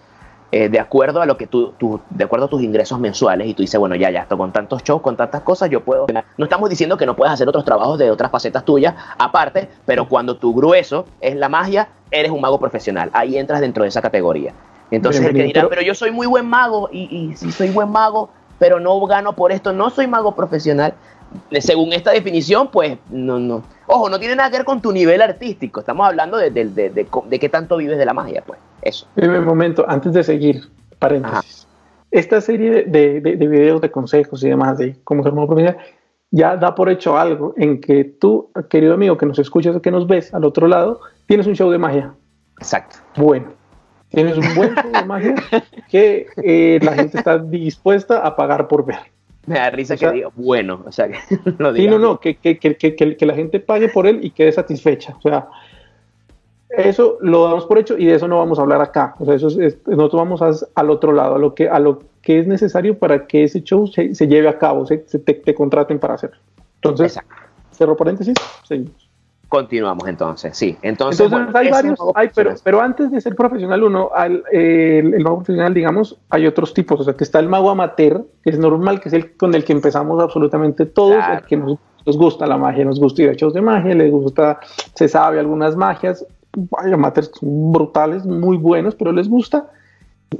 eh, 0.51 0.69
de 0.69 0.79
acuerdo 0.79 1.21
a 1.21 1.25
lo 1.25 1.35
que 1.35 1.47
tú, 1.47 1.73
tú, 1.77 1.99
de 2.09 2.23
acuerdo 2.23 2.45
a 2.45 2.49
tus 2.49 2.61
ingresos 2.61 2.99
mensuales 2.99 3.47
y 3.47 3.53
tú 3.53 3.63
dices, 3.63 3.79
bueno, 3.79 3.95
ya, 3.95 4.09
ya, 4.11 4.21
esto 4.21 4.37
con 4.37 4.53
tantos 4.53 4.83
shows, 4.83 5.01
con 5.01 5.17
tantas 5.17 5.41
cosas, 5.41 5.69
yo 5.69 5.83
puedo. 5.83 6.05
No 6.37 6.45
estamos 6.45 6.69
diciendo 6.69 6.97
que 6.97 7.05
no 7.05 7.15
puedas 7.15 7.33
hacer 7.33 7.49
otros 7.49 7.65
trabajos 7.65 7.97
de 7.97 8.11
otras 8.11 8.31
facetas 8.31 8.63
tuyas 8.63 8.95
aparte, 9.17 9.67
pero 9.85 10.07
cuando 10.07 10.37
tu 10.37 10.53
grueso 10.53 11.07
es 11.19 11.35
la 11.35 11.49
magia, 11.49 11.89
eres 12.11 12.31
un 12.31 12.41
mago 12.41 12.59
profesional. 12.59 13.09
Ahí 13.11 13.37
entras 13.37 13.59
dentro 13.59 13.83
de 13.83 13.89
esa 13.89 14.01
categoría. 14.01 14.53
Entonces 14.91 15.25
el 15.25 15.33
que 15.33 15.43
dirá, 15.43 15.67
pero, 15.67 15.81
yo 15.81 15.93
soy 15.95 16.11
muy 16.11 16.27
buen 16.27 16.45
mago 16.45 16.89
y, 16.91 17.03
y 17.13 17.35
si 17.35 17.51
soy 17.51 17.71
buen 17.71 17.89
mago, 17.89 18.29
pero 18.59 18.79
no 18.79 18.99
gano 19.05 19.33
por 19.33 19.51
esto, 19.51 19.73
no 19.73 19.89
soy 19.89 20.07
mago 20.07 20.35
profesional. 20.35 20.93
Según 21.59 21.91
esta 21.91 22.11
definición, 22.11 22.69
pues 22.69 22.97
no, 23.09 23.39
no. 23.39 23.63
Ojo, 23.87 24.09
no 24.09 24.19
tiene 24.19 24.35
nada 24.35 24.49
que 24.49 24.57
ver 24.57 24.65
con 24.65 24.81
tu 24.81 24.91
nivel 24.91 25.21
artístico. 25.21 25.81
Estamos 25.81 26.07
hablando 26.07 26.37
de, 26.37 26.49
de, 26.49 26.65
de, 26.65 26.89
de 26.89 27.39
qué 27.39 27.49
tanto 27.49 27.77
vives 27.77 27.97
de 27.97 28.05
la 28.05 28.13
magia, 28.13 28.43
pues. 28.45 28.59
Eso. 28.81 29.07
En 29.15 29.43
momento, 29.43 29.83
antes 29.87 30.13
de 30.13 30.23
seguir, 30.23 30.69
paréntesis. 30.99 31.67
Esta 32.11 32.39
serie 32.39 32.83
de, 32.83 33.19
videos 33.19 33.81
de 33.81 33.91
consejos 33.91 34.43
y 34.43 34.49
demás 34.49 34.77
de 34.77 34.95
cómo 35.03 35.23
ser 35.23 35.33
mago 35.33 35.47
profesional 35.47 35.77
ya 36.31 36.57
da 36.57 36.75
por 36.75 36.89
hecho 36.89 37.17
algo 37.17 37.53
en 37.57 37.79
que 37.79 38.03
tú, 38.03 38.51
querido 38.69 38.93
amigo 38.93 39.17
que 39.17 39.25
nos 39.25 39.39
escuchas 39.39 39.75
o 39.75 39.81
que 39.81 39.91
nos 39.91 40.05
ves 40.05 40.33
al 40.33 40.43
otro 40.43 40.67
lado, 40.67 40.99
tienes 41.27 41.47
un 41.47 41.55
show 41.55 41.69
de 41.71 41.77
magia. 41.77 42.13
Exacto. 42.57 42.97
Bueno, 43.15 43.53
Tienes 44.15 44.37
un 44.37 44.55
buen 44.55 44.73
show 44.73 44.91
de 44.91 45.05
magia 45.05 45.35
que 45.89 46.27
eh, 46.37 46.79
la 46.81 46.93
gente 46.93 47.17
está 47.17 47.37
dispuesta 47.37 48.19
a 48.19 48.35
pagar 48.35 48.67
por 48.67 48.85
ver. 48.85 48.99
Me 49.45 49.55
da 49.55 49.69
risa 49.69 49.97
que 49.97 50.09
diga 50.09 50.29
bueno, 50.35 50.83
o 50.85 50.91
sea, 50.91 51.09
que 51.09 51.19
lo 51.57 51.73
diga. 51.73 51.83
Sí, 51.83 51.89
no, 51.89 51.99
no, 51.99 52.19
que, 52.19 52.37
que, 52.37 52.57
que, 52.57 52.75
que, 52.75 53.25
la 53.25 53.35
gente 53.35 53.59
pague 53.59 53.89
por 53.89 54.07
él 54.07 54.19
y 54.23 54.31
quede 54.31 54.51
satisfecha. 54.51 55.15
O 55.17 55.21
sea, 55.21 55.49
eso 56.69 57.17
lo 57.21 57.43
damos 57.43 57.65
por 57.65 57.77
hecho 57.77 57.97
y 57.97 58.05
de 58.05 58.15
eso 58.15 58.27
no 58.27 58.37
vamos 58.37 58.57
a 58.57 58.61
hablar 58.61 58.81
acá. 58.81 59.15
O 59.19 59.25
sea, 59.25 59.35
eso 59.35 59.47
es, 59.47 59.77
nosotros 59.85 60.13
vamos 60.13 60.65
al 60.73 60.89
otro 60.89 61.11
lado, 61.11 61.35
a 61.35 61.37
lo 61.37 61.53
que, 61.53 61.69
a 61.69 61.79
lo 61.79 61.99
que 62.21 62.39
es 62.39 62.47
necesario 62.47 62.97
para 62.97 63.27
que 63.27 63.43
ese 63.43 63.63
show 63.63 63.85
se, 63.85 64.15
se 64.15 64.27
lleve 64.27 64.47
a 64.47 64.57
cabo, 64.57 64.85
se, 64.85 64.97
te, 64.97 65.33
te, 65.33 65.53
contraten 65.53 65.99
para 65.99 66.15
hacerlo. 66.15 66.37
Entonces, 66.75 67.19
cerro 67.71 67.97
paréntesis, 67.97 68.35
seguimos. 68.63 69.04
Continuamos 69.49 70.07
entonces, 70.07 70.57
sí. 70.57 70.77
Entonces, 70.81 71.31
hay 71.53 71.69
varios, 71.69 71.99
hay, 72.15 72.29
pero, 72.33 72.55
pero 72.63 72.81
antes 72.81 73.11
de 73.11 73.21
ser 73.21 73.35
profesional 73.35 73.83
uno, 73.83 74.09
al, 74.13 74.43
el, 74.51 75.19
mago 75.23 75.37
profesional, 75.37 75.73
digamos, 75.73 76.17
hay 76.29 76.47
otros 76.47 76.73
tipos. 76.73 76.99
O 76.99 77.03
sea, 77.03 77.13
que 77.13 77.23
está 77.23 77.39
el 77.39 77.47
mago 77.47 77.69
amateur, 77.69 78.25
que 78.43 78.49
es 78.49 78.59
normal, 78.59 78.99
que 78.99 79.09
es 79.09 79.13
el 79.13 79.35
con 79.35 79.53
el 79.53 79.63
que 79.63 79.73
empezamos 79.73 80.21
absolutamente 80.21 80.85
todos, 80.85 81.23
el 81.31 81.43
que 81.43 81.57
nos, 81.57 81.77
gusta 82.17 82.47
la 82.47 82.57
magia, 82.57 82.85
nos 82.85 82.99
gusta 82.99 83.21
ir 83.21 83.29
a 83.29 83.33
shows 83.33 83.53
de 83.53 83.61
magia, 83.61 83.93
les 83.93 84.11
gusta, 84.11 84.59
se 84.93 85.07
sabe 85.07 85.39
algunas 85.39 85.75
magias, 85.75 86.25
hay 86.77 86.91
amateurs 86.91 87.31
brutales, 87.41 88.25
muy 88.25 88.57
buenos, 88.57 88.95
pero 88.95 89.11
les 89.11 89.29
gusta 89.29 89.69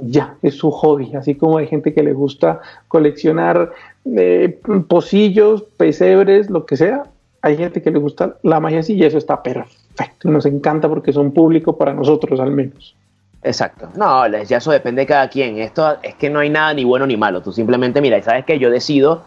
ya, 0.00 0.36
es 0.42 0.54
su 0.56 0.70
hobby, 0.70 1.14
así 1.14 1.34
como 1.34 1.58
hay 1.58 1.66
gente 1.66 1.94
que 1.94 2.02
le 2.02 2.12
gusta 2.12 2.60
coleccionar 2.88 3.72
eh, 4.04 4.60
pocillos, 4.88 5.62
pesebres, 5.76 6.50
lo 6.50 6.66
que 6.66 6.76
sea, 6.76 7.04
hay 7.46 7.56
gente 7.56 7.80
que 7.80 7.92
le 7.92 7.98
gusta 7.98 8.36
la 8.42 8.58
magia 8.58 8.80
así 8.80 8.94
y 8.94 9.04
eso 9.04 9.18
está 9.18 9.40
perfecto. 9.40 10.28
Nos 10.28 10.46
encanta 10.46 10.88
porque 10.88 11.12
son 11.12 11.30
público 11.30 11.76
para 11.78 11.94
nosotros 11.94 12.40
al 12.40 12.50
menos. 12.50 12.96
Exacto. 13.42 13.88
No, 13.96 14.26
ya 14.26 14.56
eso 14.56 14.72
depende 14.72 15.02
de 15.02 15.06
cada 15.06 15.28
quien. 15.28 15.58
Esto 15.58 15.96
es 16.02 16.16
que 16.16 16.28
no 16.28 16.40
hay 16.40 16.50
nada 16.50 16.74
ni 16.74 16.82
bueno 16.82 17.06
ni 17.06 17.16
malo. 17.16 17.42
Tú 17.42 17.52
simplemente 17.52 18.00
mira, 18.00 18.18
y 18.18 18.22
sabes 18.22 18.44
que 18.44 18.58
yo 18.58 18.68
decido. 18.68 19.22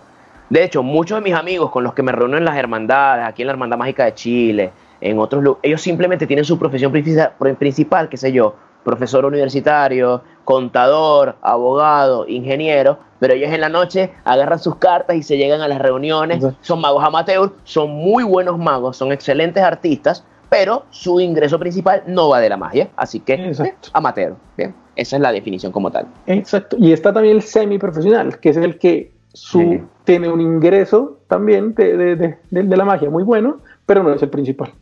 De 0.49 0.63
hecho, 0.65 0.83
muchos 0.83 1.17
de 1.17 1.23
mis 1.23 1.33
amigos 1.33 1.71
con 1.71 1.85
los 1.85 1.93
que 1.93 2.03
me 2.03 2.11
reúno 2.11 2.35
en 2.35 2.43
las 2.43 2.57
hermandades, 2.57 3.25
aquí 3.25 3.43
en 3.43 3.47
la 3.47 3.53
Hermandad 3.53 3.77
Mágica 3.77 4.03
de 4.03 4.13
Chile, 4.15 4.71
en 4.99 5.17
otros 5.19 5.41
lugares, 5.41 5.61
ellos 5.63 5.81
simplemente 5.81 6.27
tienen 6.27 6.43
su 6.43 6.59
profesión 6.59 6.91
principal, 6.91 8.09
qué 8.09 8.17
sé 8.17 8.33
yo, 8.33 8.55
profesor 8.89 9.24
universitario, 9.24 10.24
contador, 10.43 11.36
abogado, 11.43 12.27
ingeniero, 12.27 12.98
pero 13.19 13.36
ellos 13.36 13.51
en 13.51 13.62
la 13.62 13.69
noche 13.69 14.10
agarran 14.24 14.58
sus 14.58 14.77
cartas 14.77 15.15
y 15.15 15.22
se 15.22 15.38
llegan 15.38 15.62
a 15.62 15.67
las 15.67 15.77
reuniones. 15.77 16.43
Son 16.62 16.81
magos 16.81 17.03
amateurs, 17.03 17.51
son 17.65 17.91
muy 17.91 18.24
buenos 18.24 18.58
magos, 18.58 18.98
son 18.98 19.12
excelentes 19.12 19.62
artistas, 19.62 20.24
pero 20.50 20.86
su 20.89 21.19
ingreso 21.19 21.60
principal 21.60 22.01
no 22.08 22.29
va 22.29 22.39
de 22.39 22.50
la 22.50 22.58
magia, 22.58 22.89
así 22.96 23.19
que 23.19 23.34
eh, 23.34 23.75
amateur. 23.93 24.34
Bien, 24.58 24.74
esa 24.96 25.17
es 25.17 25.22
la 25.22 25.31
definición 25.31 25.72
como 25.72 25.91
tal. 25.91 26.08
Exacto. 26.25 26.75
Y 26.79 26.91
está 26.91 27.13
también 27.13 27.36
el 27.36 27.43
semiprofesional, 27.43 28.39
que 28.39 28.50
es 28.50 28.58
el 28.58 28.79
que 28.79 29.12
su, 29.34 29.81
tiene 30.03 30.29
un 30.29 30.41
ingreso 30.41 31.19
también 31.27 31.75
de, 31.75 31.96
de, 31.96 32.38
de, 32.50 32.77
la 32.77 32.86
magia 32.86 33.12
muy 33.12 33.22
bueno, 33.22 33.60
pero 33.86 34.01
no 34.01 34.12
es 34.13 34.24
el 34.24 34.29
principal. 34.29 34.74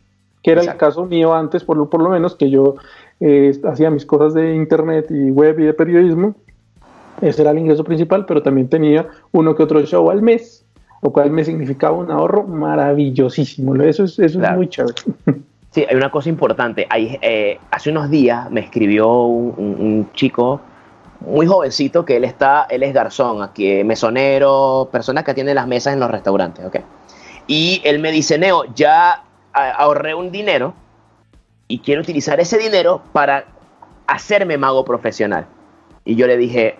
Que 0.41 0.51
era 0.51 0.61
el 0.61 0.77
caso 0.77 1.05
mío 1.05 1.33
antes, 1.33 1.65
por 1.65 1.75
lo, 1.75 1.89
por 1.89 2.01
lo 2.01 2.09
menos, 2.09 2.35
que 2.35 2.49
yo 2.49 2.75
eh, 3.19 3.59
hacía 3.63 3.89
mis 3.89 4.05
cosas 4.05 4.33
de 4.33 4.55
internet 4.55 5.07
y 5.09 5.31
web 5.31 5.59
y 5.59 5.63
de 5.63 5.73
periodismo. 5.73 6.35
Ese 7.21 7.41
era 7.41 7.51
el 7.51 7.57
ingreso 7.57 7.83
principal, 7.83 8.25
pero 8.25 8.43
también 8.43 8.69
tenía 8.69 9.07
uno 9.31 9.55
que 9.55 9.63
otro 9.63 9.83
show 9.85 10.09
al 10.11 10.21
mes, 10.21 10.65
lo 11.01 11.11
cual 11.11 11.31
me 11.31 11.43
significaba 11.43 11.97
un 11.97 12.11
ahorro 12.11 12.43
maravillosísimo. 12.43 13.75
Eso 13.75 14.03
es, 14.03 14.19
eso 14.19 14.41
es 14.41 14.51
muy 14.55 14.67
chévere. 14.69 14.95
Sí, 15.69 15.85
hay 15.87 15.95
una 15.95 16.09
cosa 16.09 16.29
importante. 16.29 16.87
Hay, 16.89 17.19
eh, 17.21 17.59
hace 17.69 17.91
unos 17.91 18.09
días 18.09 18.49
me 18.49 18.61
escribió 18.61 19.25
un, 19.25 20.09
chico 20.13 20.61
muy 21.19 21.45
jovencito 21.45 22.05
que 22.05 22.15
él 22.15 22.23
está, 22.23 22.65
él 22.69 22.83
es 22.83 22.93
garzón, 22.93 23.43
aquí, 23.43 23.83
mesonero, 23.83 24.89
persona 24.91 25.23
que 25.23 25.31
atiende 25.31 25.53
las 25.53 25.67
mesas 25.67 25.93
en 25.93 25.99
los 25.99 26.09
restaurantes, 26.09 26.65
¿ok? 26.65 26.77
Y 27.47 27.81
él 27.83 27.99
me 27.99 28.11
dice, 28.11 28.37
Neo, 28.37 28.63
ya 28.73 29.23
ahorré 29.53 30.15
un 30.15 30.31
dinero 30.31 30.73
y 31.67 31.79
quiero 31.79 32.01
utilizar 32.01 32.39
ese 32.39 32.57
dinero 32.57 33.01
para 33.11 33.45
hacerme 34.07 34.57
mago 34.57 34.85
profesional. 34.85 35.47
Y 36.05 36.15
yo 36.15 36.27
le 36.27 36.37
dije, 36.37 36.79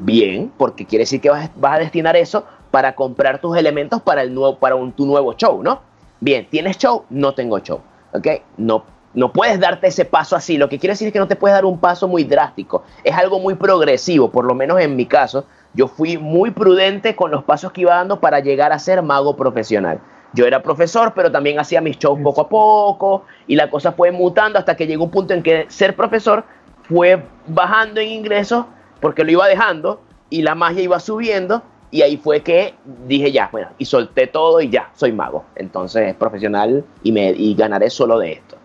bien, 0.00 0.52
porque 0.56 0.84
quiere 0.84 1.02
decir 1.02 1.20
que 1.20 1.30
vas, 1.30 1.50
a 1.62 1.78
destinar 1.78 2.16
eso 2.16 2.44
para 2.70 2.94
comprar 2.94 3.40
tus 3.40 3.56
elementos 3.56 4.02
para, 4.02 4.22
el 4.22 4.34
nuevo, 4.34 4.58
para 4.58 4.76
tu 4.94 5.06
nuevo 5.06 5.32
show, 5.34 5.62
¿no? 5.62 5.80
Bien, 6.20 6.46
¿tienes 6.50 6.76
show? 6.76 7.04
No 7.08 7.34
tengo 7.34 7.58
show, 7.60 7.80
¿ok? 8.12 8.26
No, 8.58 8.84
no 9.14 9.32
puedes 9.32 9.58
darte 9.58 9.86
ese 9.86 10.04
paso 10.04 10.36
así. 10.36 10.58
Lo 10.58 10.68
que 10.68 10.78
quiere 10.78 10.92
decir 10.92 11.08
es 11.08 11.12
que 11.12 11.18
no 11.18 11.28
te 11.28 11.36
puedes 11.36 11.54
dar 11.54 11.64
un 11.64 11.78
paso 11.78 12.06
muy 12.06 12.24
drástico. 12.24 12.82
Es 13.02 13.14
algo 13.14 13.40
muy 13.40 13.54
progresivo, 13.54 14.30
por 14.30 14.44
lo 14.44 14.54
menos 14.54 14.78
en 14.80 14.94
mi 14.94 15.06
caso. 15.06 15.46
Yo 15.72 15.88
fui 15.88 16.18
muy 16.18 16.50
prudente 16.50 17.16
con 17.16 17.30
los 17.30 17.44
pasos 17.44 17.72
que 17.72 17.82
iba 17.82 17.94
dando 17.94 18.20
para 18.20 18.40
llegar 18.40 18.72
a 18.72 18.78
ser 18.78 19.02
mago 19.02 19.36
profesional. 19.36 20.00
Yo 20.32 20.46
era 20.46 20.62
profesor, 20.62 21.12
pero 21.14 21.30
también 21.30 21.58
hacía 21.58 21.80
mis 21.80 21.98
shows 21.98 22.20
poco 22.22 22.40
a 22.42 22.48
poco 22.48 23.24
y 23.46 23.56
la 23.56 23.70
cosa 23.70 23.92
fue 23.92 24.10
mutando 24.10 24.58
hasta 24.58 24.76
que 24.76 24.86
llegó 24.86 25.04
un 25.04 25.10
punto 25.10 25.32
en 25.32 25.42
que 25.42 25.66
ser 25.68 25.96
profesor 25.96 26.44
fue 26.82 27.22
bajando 27.46 28.00
en 28.00 28.08
ingresos 28.08 28.66
porque 29.00 29.24
lo 29.24 29.30
iba 29.30 29.48
dejando 29.48 30.00
y 30.30 30.42
la 30.42 30.54
magia 30.54 30.82
iba 30.82 31.00
subiendo 31.00 31.62
y 31.90 32.02
ahí 32.02 32.16
fue 32.16 32.40
que 32.42 32.74
dije 33.06 33.32
ya, 33.32 33.48
bueno, 33.52 33.68
y 33.78 33.84
solté 33.84 34.26
todo 34.26 34.60
y 34.60 34.68
ya, 34.68 34.90
soy 34.94 35.12
mago. 35.12 35.44
Entonces, 35.54 36.14
profesional 36.16 36.84
y, 37.02 37.12
me, 37.12 37.30
y 37.30 37.54
ganaré 37.54 37.90
solo 37.90 38.18
de 38.18 38.32
esto. 38.32 38.56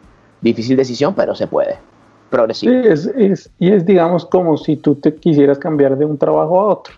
Difícil 0.42 0.76
decisión, 0.76 1.14
pero 1.14 1.36
se 1.36 1.48
puede. 1.48 1.78
Progresivo. 2.30 2.74
Y 2.74 3.72
es, 3.72 3.86
digamos, 3.86 4.26
como 4.26 4.58
si 4.58 4.78
tú 4.78 4.96
te 4.96 5.16
quisieras 5.16 5.60
cambiar 5.60 5.98
de 5.98 6.06
un 6.06 6.18
trabajo 6.18 6.60
a 6.60 6.64
otro. 6.70 6.96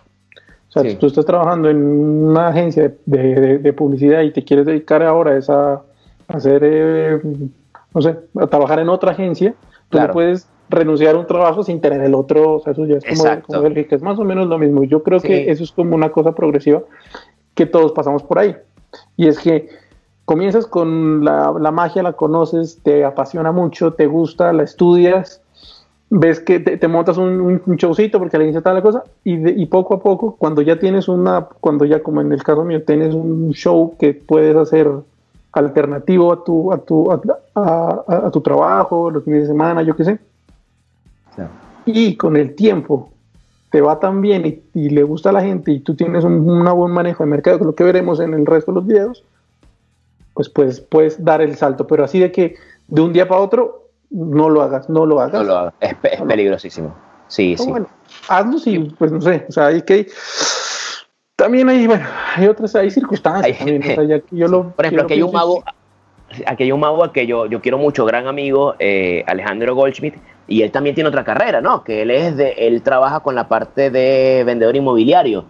O 0.74 0.80
sea, 0.80 0.90
si 0.90 0.96
tú 0.96 1.06
estás 1.06 1.24
trabajando 1.24 1.70
en 1.70 1.76
una 1.76 2.48
agencia 2.48 2.92
de, 3.06 3.58
de, 3.58 3.72
publicidad 3.72 4.22
y 4.22 4.32
te 4.32 4.42
quieres 4.42 4.66
dedicar 4.66 5.04
ahora 5.04 5.38
a, 5.48 5.82
hacer, 6.26 6.62
eh, 6.64 7.20
no 7.94 8.02
sé, 8.02 8.16
a 8.40 8.46
trabajar 8.48 8.80
en 8.80 8.88
otra 8.88 9.12
agencia, 9.12 9.54
tú 9.88 10.00
no 10.00 10.10
puedes 10.10 10.48
renunciar 10.68 11.14
a 11.14 11.18
un 11.20 11.28
trabajo 11.28 11.62
sin 11.62 11.80
tener 11.80 12.00
el 12.00 12.12
otro. 12.12 12.54
O 12.54 12.60
sea, 12.60 12.72
eso 12.72 12.86
ya 12.86 12.96
es 12.96 13.20
como, 13.20 13.42
como 13.42 13.72
que 13.72 13.86
es 13.88 14.02
más 14.02 14.18
o 14.18 14.24
menos 14.24 14.48
lo 14.48 14.58
mismo. 14.58 14.82
Yo 14.82 15.04
creo 15.04 15.20
que 15.20 15.48
eso 15.48 15.62
es 15.62 15.70
como 15.70 15.94
una 15.94 16.10
cosa 16.10 16.34
progresiva 16.34 16.82
que 17.54 17.66
todos 17.66 17.92
pasamos 17.92 18.24
por 18.24 18.40
ahí. 18.40 18.56
Y 19.16 19.28
es 19.28 19.38
que 19.38 19.68
comienzas 20.24 20.66
con 20.66 21.24
la, 21.24 21.54
la 21.56 21.70
magia, 21.70 22.02
la 22.02 22.14
conoces, 22.14 22.80
te 22.82 23.04
apasiona 23.04 23.52
mucho, 23.52 23.92
te 23.92 24.08
gusta, 24.08 24.52
la 24.52 24.64
estudias 24.64 25.40
ves 26.16 26.38
que 26.38 26.60
te, 26.60 26.88
montas 26.88 27.18
un, 27.18 27.60
un, 27.66 27.76
showcito 27.76 28.20
porque 28.20 28.38
le 28.38 28.44
inicia 28.44 28.62
tal 28.62 28.76
la 28.76 28.82
cosa 28.82 29.02
y, 29.24 29.60
y, 29.60 29.66
poco 29.66 29.94
a 29.94 30.00
poco 30.00 30.36
cuando 30.36 30.62
ya 30.62 30.78
tienes 30.78 31.08
una 31.08 31.48
cuando 31.60 31.84
ya 31.84 32.04
como 32.04 32.20
en 32.20 32.32
el 32.32 32.40
caso 32.44 32.64
mío 32.64 32.84
tienes 32.84 33.14
un 33.14 33.50
show 33.52 33.96
que 33.98 34.14
puedes 34.14 34.54
hacer 34.56 34.88
alternativo 35.52 36.32
a 36.32 36.44
tu 36.44 36.72
a 36.72 36.78
tu 36.78 37.10
a, 37.10 38.30
tu 38.32 38.40
trabajo 38.42 39.10
los 39.10 39.24
fines 39.24 39.42
de 39.42 39.48
semana 39.48 39.82
yo 39.82 39.96
qué 39.96 40.04
sé. 40.04 40.18
Y 41.86 42.16
con 42.16 42.36
el 42.36 42.54
tiempo 42.54 43.10
te 43.70 43.80
va 43.80 43.98
tan 43.98 44.20
bien 44.20 44.62
y, 44.72 44.88
le 44.88 45.02
gusta 45.02 45.30
a 45.30 45.32
la 45.32 45.42
gente 45.42 45.72
y 45.72 45.80
tú 45.80 45.96
tienes 45.96 46.22
un, 46.22 46.46
buen 46.64 46.92
manejo 46.92 47.24
de 47.24 47.30
mercado 47.30 47.58
que 47.58 47.64
lo 47.64 47.74
que 47.74 47.84
veremos 47.84 48.20
en 48.20 48.32
el 48.34 48.46
resto 48.46 48.70
de 48.70 48.76
los 48.76 48.86
videos 48.86 49.24
pues 50.32 50.48
puedes 50.48 50.80
puedes 50.80 51.22
dar 51.22 51.42
el 51.42 51.56
salto. 51.56 51.88
Pero 51.88 52.04
así 52.04 52.20
de 52.20 52.30
que 52.30 52.54
de 52.86 53.00
un 53.00 53.12
día 53.12 53.26
para 53.26 53.40
otro 53.40 53.83
no 54.14 54.48
lo 54.48 54.62
hagas, 54.62 54.88
no 54.88 55.04
lo 55.04 55.20
hagas. 55.20 55.34
No 55.34 55.44
lo 55.44 55.58
hagas, 55.58 55.74
es, 55.80 55.94
peligrosísimo. 56.26 56.94
Sí, 57.26 57.56
sí. 57.56 57.68
Bueno, 57.68 57.88
hazlo 58.28 58.58
sí, 58.58 58.78
pues 58.96 59.10
no 59.10 59.20
sé, 59.20 59.44
o 59.48 59.52
sea, 59.52 59.66
hay 59.66 59.82
que... 59.82 60.06
También 61.36 61.68
hay, 61.68 61.86
bueno, 61.88 62.06
hay 62.36 62.46
otras, 62.46 62.76
hay 62.76 62.90
circunstancias. 62.90 63.58
Por 63.58 63.68
ejemplo, 63.68 65.02
aquí 65.02 65.14
hay 65.14 65.22
un 65.22 65.32
mago, 65.32 65.64
aquí 66.46 66.62
hay 66.62 66.72
un 66.72 66.78
mago 66.78 67.10
que 67.12 67.26
yo, 67.26 67.46
yo 67.46 67.60
quiero 67.60 67.76
mucho, 67.76 68.04
gran 68.04 68.28
amigo, 68.28 68.76
eh, 68.78 69.24
Alejandro 69.26 69.74
Goldschmidt, 69.74 70.14
y 70.46 70.62
él 70.62 70.70
también 70.70 70.94
tiene 70.94 71.08
otra 71.08 71.24
carrera, 71.24 71.60
¿no? 71.60 71.82
Que 71.82 72.02
él 72.02 72.12
es 72.12 72.36
de, 72.36 72.50
él 72.52 72.82
trabaja 72.82 73.18
con 73.20 73.34
la 73.34 73.48
parte 73.48 73.90
de 73.90 74.44
vendedor 74.46 74.76
inmobiliario, 74.76 75.46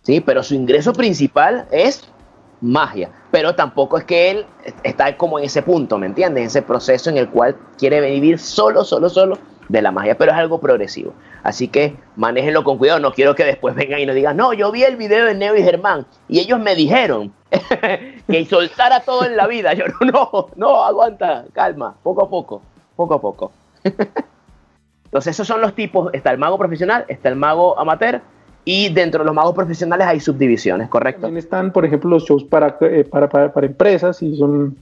¿sí? 0.00 0.22
Pero 0.22 0.42
su 0.42 0.54
ingreso 0.54 0.94
principal 0.94 1.66
es 1.70 2.10
magia. 2.60 3.10
Pero 3.30 3.54
tampoco 3.54 3.98
es 3.98 4.04
que 4.04 4.30
él 4.30 4.46
está 4.82 5.16
como 5.16 5.38
en 5.38 5.44
ese 5.44 5.62
punto, 5.62 5.98
¿me 5.98 6.06
entiendes? 6.06 6.42
En 6.42 6.46
ese 6.46 6.62
proceso 6.62 7.10
en 7.10 7.18
el 7.18 7.28
cual 7.28 7.56
quiere 7.78 8.00
vivir 8.00 8.38
solo, 8.38 8.84
solo, 8.84 9.08
solo 9.08 9.38
de 9.68 9.82
la 9.82 9.90
magia, 9.90 10.16
pero 10.16 10.32
es 10.32 10.38
algo 10.38 10.60
progresivo. 10.60 11.12
Así 11.42 11.68
que 11.68 11.96
manéjenlo 12.16 12.64
con 12.64 12.78
cuidado. 12.78 13.00
No 13.00 13.12
quiero 13.12 13.34
que 13.34 13.44
después 13.44 13.74
vengan 13.76 14.00
y 14.00 14.06
nos 14.06 14.14
digan, 14.14 14.36
no, 14.36 14.52
yo 14.52 14.70
vi 14.72 14.84
el 14.84 14.96
video 14.96 15.26
de 15.26 15.34
Neo 15.34 15.56
y 15.56 15.62
Germán 15.62 16.06
y 16.28 16.40
ellos 16.40 16.58
me 16.58 16.74
dijeron 16.74 17.32
que 18.28 18.44
soltara 18.46 19.00
todo 19.00 19.24
en 19.24 19.36
la 19.36 19.46
vida. 19.46 19.74
Yo 19.74 19.84
no, 20.00 20.12
no, 20.12 20.48
no, 20.56 20.84
aguanta, 20.84 21.44
calma, 21.52 21.94
poco 22.02 22.24
a 22.24 22.30
poco, 22.30 22.62
poco 22.96 23.14
a 23.14 23.20
poco. 23.20 23.52
Entonces, 25.04 25.34
esos 25.34 25.46
son 25.46 25.60
los 25.60 25.74
tipos: 25.74 26.12
está 26.12 26.30
el 26.30 26.38
mago 26.38 26.58
profesional, 26.58 27.04
está 27.08 27.28
el 27.28 27.36
mago 27.36 27.78
amateur 27.78 28.20
y 28.68 28.88
dentro 28.88 29.20
de 29.20 29.26
los 29.26 29.34
magos 29.34 29.54
profesionales 29.54 30.08
hay 30.08 30.18
subdivisiones, 30.18 30.88
¿correcto? 30.88 31.22
También 31.22 31.38
están, 31.38 31.72
por 31.72 31.86
ejemplo, 31.86 32.10
los 32.10 32.24
shows 32.24 32.42
para, 32.42 32.76
eh, 32.80 33.04
para, 33.08 33.28
para, 33.28 33.64
empresas 33.64 34.20
y 34.22 34.36
son 34.36 34.76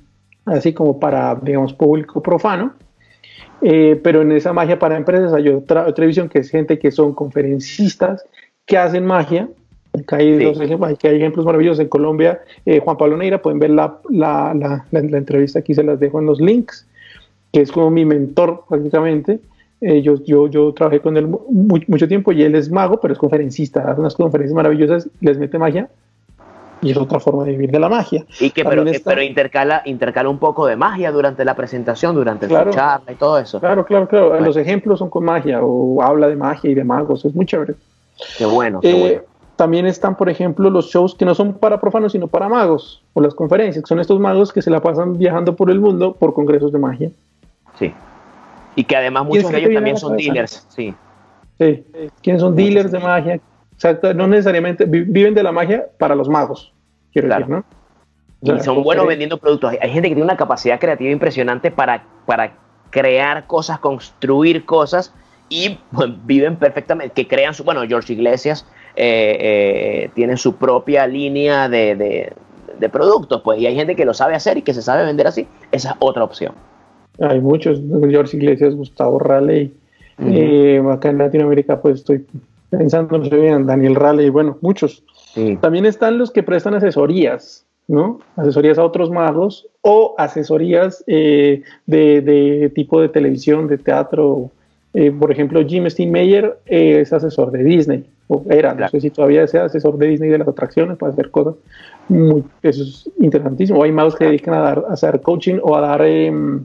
así 0.46 0.72
como 0.72 0.98
para, 0.98 1.34
digamos, 1.34 1.74
público 1.74 2.22
profano. 2.22 2.72
Eh, 3.60 4.00
pero 4.02 4.22
en 4.22 4.32
esa 4.32 4.54
magia 4.54 4.78
para 4.78 4.96
empresas 4.96 5.34
hay 5.34 5.50
otra, 5.50 5.86
otra 5.86 6.06
visión 6.06 6.30
que 6.30 6.38
es 6.38 6.48
gente 6.48 6.78
que 6.78 6.90
son 6.90 7.14
conferencistas 7.14 8.24
que 8.64 8.78
hacen 8.78 9.04
magia. 9.04 9.50
hay, 10.12 10.32
ejemplos, 10.32 10.98
hay 11.04 11.16
ejemplos 11.16 11.44
maravillosos 11.44 11.80
en 11.80 11.88
Colombia. 11.88 12.40
Eh, 12.64 12.80
Juan 12.80 12.96
Pablo 12.96 13.18
Neira, 13.18 13.42
pueden 13.42 13.58
ver 13.58 13.70
la, 13.70 13.98
la, 14.08 14.54
la, 14.54 14.82
la, 14.92 15.18
entrevista 15.18 15.58
aquí, 15.58 15.74
se 15.74 15.84
las 15.84 16.00
dejo 16.00 16.20
en 16.20 16.24
los 16.24 16.40
links, 16.40 16.86
que 17.52 17.60
es 17.60 17.70
como 17.70 17.90
mi 17.90 18.06
mentor 18.06 18.64
prácticamente. 18.66 19.40
Eh, 19.80 20.02
yo, 20.02 20.22
yo, 20.24 20.46
yo, 20.48 20.72
trabajé 20.72 21.00
con 21.00 21.16
él 21.16 21.28
mucho 21.28 22.08
tiempo 22.08 22.32
y 22.32 22.42
él 22.42 22.54
es 22.54 22.70
mago, 22.70 23.00
pero 23.00 23.12
es 23.12 23.18
conferencista, 23.18 23.90
hace 23.90 24.00
unas 24.00 24.14
conferencias 24.14 24.54
maravillosas, 24.54 25.08
les 25.20 25.36
mete 25.36 25.58
magia 25.58 25.88
y 26.84 26.90
es 26.90 26.96
otra 26.96 27.18
forma 27.18 27.44
de 27.44 27.52
vivir 27.52 27.70
de 27.70 27.78
la 27.78 27.88
magia. 27.88 28.24
Y 28.40 28.50
que 28.50 28.64
pero, 28.64 28.84
pero, 29.04 29.22
intercala, 29.22 29.82
intercala 29.86 30.28
un 30.28 30.38
poco 30.38 30.66
de 30.66 30.76
magia 30.76 31.10
durante 31.12 31.44
la 31.44 31.54
presentación, 31.54 32.14
durante 32.14 32.46
la 32.46 32.68
charla 32.70 33.12
y 33.12 33.14
todo 33.14 33.38
eso. 33.38 33.58
Claro, 33.58 33.84
claro, 33.84 34.06
claro. 34.06 34.40
Los 34.40 34.56
ejemplos 34.56 34.98
son 34.98 35.08
con 35.08 35.24
magia 35.24 35.60
o 35.62 36.02
habla 36.02 36.28
de 36.28 36.36
magia 36.36 36.70
y 36.70 36.74
de 36.74 36.84
magos, 36.84 37.24
es 37.24 37.34
muy 37.34 37.46
chévere. 37.46 37.74
Qué 38.38 38.44
bueno, 38.44 38.80
qué 38.80 38.90
eh, 38.90 39.00
bueno. 39.00 39.22
También 39.56 39.86
están, 39.86 40.16
por 40.16 40.28
ejemplo, 40.28 40.68
los 40.68 40.90
shows 40.90 41.14
que 41.14 41.24
no 41.24 41.34
son 41.34 41.54
para 41.54 41.80
profanos, 41.80 42.12
sino 42.12 42.26
para 42.26 42.48
magos, 42.48 43.02
o 43.12 43.20
las 43.20 43.34
conferencias, 43.34 43.84
que 43.84 43.88
son 43.88 44.00
estos 44.00 44.18
magos 44.18 44.52
que 44.52 44.62
se 44.62 44.70
la 44.70 44.80
pasan 44.80 45.16
viajando 45.16 45.54
por 45.54 45.70
el 45.70 45.80
mundo 45.80 46.14
por 46.14 46.34
congresos 46.34 46.72
de 46.72 46.78
magia. 46.78 47.10
Sí. 47.78 47.94
Y 48.76 48.84
que 48.84 48.96
además 48.96 49.24
muchos 49.24 49.50
de 49.50 49.58
ellos 49.58 49.74
también 49.74 49.96
son 49.96 50.16
dealers, 50.16 50.66
sí. 50.68 50.94
Sí, 51.58 51.84
¿quiénes 52.22 52.42
son 52.42 52.56
dealers 52.56 52.90
de 52.90 52.98
magia? 52.98 53.40
Exacto, 53.72 54.12
no 54.14 54.26
necesariamente 54.26 54.84
viven 54.86 55.34
de 55.34 55.42
la 55.42 55.52
magia 55.52 55.86
para 55.98 56.14
los 56.14 56.28
magos, 56.28 56.72
quiero 57.12 57.28
decir, 57.28 57.48
¿no? 57.48 57.64
y 58.44 58.60
son 58.60 58.82
buenos 58.82 59.06
vendiendo 59.06 59.38
productos. 59.38 59.74
Hay, 59.80 59.90
gente 59.90 60.08
que 60.08 60.14
tiene 60.14 60.22
una 60.22 60.36
capacidad 60.36 60.78
creativa 60.78 61.10
impresionante 61.10 61.70
para, 61.70 62.04
para 62.26 62.52
crear 62.90 63.46
cosas, 63.46 63.78
construir 63.78 64.64
cosas 64.64 65.14
y 65.48 65.78
pues, 65.92 66.10
viven 66.24 66.56
perfectamente, 66.56 67.14
que 67.14 67.26
crean 67.28 67.54
su, 67.54 67.64
bueno, 67.64 67.82
George 67.86 68.12
Iglesias 68.12 68.66
eh, 68.96 69.36
eh, 69.40 70.10
tiene 70.14 70.36
su 70.36 70.56
propia 70.56 71.06
línea 71.06 71.68
de, 71.68 71.96
de, 72.78 72.88
productos, 72.90 73.40
pues, 73.42 73.58
y 73.60 73.66
hay 73.66 73.74
gente 73.74 73.96
que 73.96 74.04
lo 74.04 74.12
sabe 74.12 74.34
hacer 74.34 74.58
y 74.58 74.62
que 74.62 74.74
se 74.74 74.82
sabe 74.82 75.06
vender 75.06 75.26
así, 75.26 75.48
esa 75.72 75.90
es 75.90 75.96
otra 76.00 76.22
opción. 76.22 76.54
Hay 77.20 77.40
muchos, 77.40 77.80
George 78.08 78.36
Iglesias, 78.36 78.74
Gustavo 78.74 79.18
Raleigh, 79.18 79.72
eh, 80.18 80.82
acá 80.90 81.10
en 81.10 81.18
Latinoamérica 81.18 81.80
pues 81.80 81.96
estoy 81.96 82.24
pensando 82.70 83.22
en 83.22 83.66
Daniel 83.66 83.94
Raleigh, 83.94 84.30
bueno, 84.30 84.58
muchos. 84.60 85.04
También 85.60 85.86
están 85.86 86.18
los 86.18 86.30
que 86.30 86.42
prestan 86.42 86.74
asesorías, 86.74 87.66
¿no? 87.88 88.20
Asesorías 88.36 88.78
a 88.78 88.84
otros 88.84 89.10
magos 89.10 89.66
o 89.82 90.14
asesorías 90.16 91.04
de, 91.06 91.62
de, 91.86 92.72
tipo 92.74 93.00
de 93.00 93.08
televisión, 93.08 93.66
de 93.66 93.78
teatro, 93.78 94.50
eh, 94.94 95.10
por 95.10 95.32
ejemplo, 95.32 95.64
Jim 95.66 95.90
Steinmeier 95.90 96.56
eh, 96.66 97.00
es 97.00 97.12
asesor 97.12 97.50
de 97.50 97.64
Disney, 97.64 98.04
o 98.28 98.44
era, 98.48 98.74
no 98.74 98.88
sé 98.88 99.00
si 99.00 99.10
todavía 99.10 99.44
sea 99.48 99.64
asesor 99.64 99.98
de 99.98 100.06
Disney 100.06 100.30
de 100.30 100.38
las 100.38 100.46
atracciones 100.46 100.96
para 100.96 101.12
hacer 101.12 101.32
cosas. 101.32 101.56
Muy, 102.08 102.44
eso 102.62 102.82
es 102.82 103.10
interesantísimo. 103.18 103.82
Hay 103.82 103.90
magos 103.90 104.14
que 104.14 104.26
dedican 104.26 104.54
a, 104.54 104.60
dar, 104.60 104.84
a 104.88 104.92
hacer 104.92 105.20
coaching 105.20 105.58
o 105.62 105.74
a 105.74 105.80
dar 105.80 106.02
em, 106.02 106.64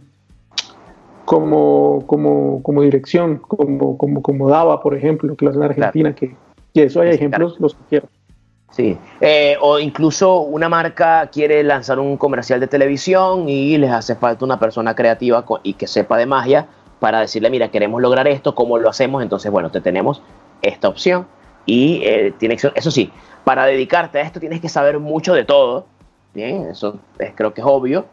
como, 1.30 2.08
como, 2.08 2.64
como 2.64 2.82
dirección, 2.82 3.38
como, 3.38 4.00
como, 4.00 4.24
como 4.24 4.50
Dava, 4.50 4.82
por 4.82 4.98
ejemplo, 4.98 5.36
que 5.36 5.46
lo 5.46 5.52
hacen 5.52 5.62
en 5.62 5.70
Argentina, 5.70 6.16
que, 6.16 6.36
que, 6.74 6.86
eso 6.86 7.02
hay 7.02 7.12
ejemplos, 7.12 7.60
los 7.60 7.76
que 7.76 7.82
quiero. 7.88 8.08
Sí, 8.72 8.98
eh, 9.22 9.56
o 9.62 9.78
incluso 9.78 10.40
una 10.40 10.70
marca 10.70 11.30
quiere 11.32 11.64
lanzar 11.64 12.00
un 12.00 12.18
comercial 12.18 12.60
de 12.60 12.66
televisión 12.66 13.48
y 13.48 13.78
les 13.78 13.92
hace 13.92 14.16
falta 14.16 14.44
una 14.44 14.60
persona 14.60 14.96
creativa 14.96 15.46
y 15.62 15.74
que 15.74 15.86
sepa 15.86 16.18
de 16.18 16.26
magia 16.26 16.66
para 17.00 17.20
decirle, 17.20 17.52
mira, 17.52 17.70
queremos 17.70 18.02
lograr 18.02 18.28
esto, 18.28 18.56
¿cómo 18.56 18.80
lo 18.80 18.90
hacemos? 18.90 19.22
Entonces, 19.22 19.52
bueno, 19.52 19.70
te 19.70 19.82
tenemos 19.82 20.24
esta 20.64 20.90
opción 20.90 21.28
y 21.68 22.02
eh, 22.06 22.34
tiene 22.40 22.56
eso 22.56 22.90
sí, 22.90 23.12
para 23.44 23.68
dedicarte 23.68 24.18
a 24.18 24.24
esto 24.24 24.40
tienes 24.40 24.62
que 24.62 24.70
saber 24.70 24.98
mucho 24.98 25.36
de 25.36 25.46
todo, 25.46 25.86
bien, 26.34 26.70
eso 26.72 26.98
creo 27.36 27.54
que 27.54 27.62
es 27.62 27.68
obvio, 27.70 28.06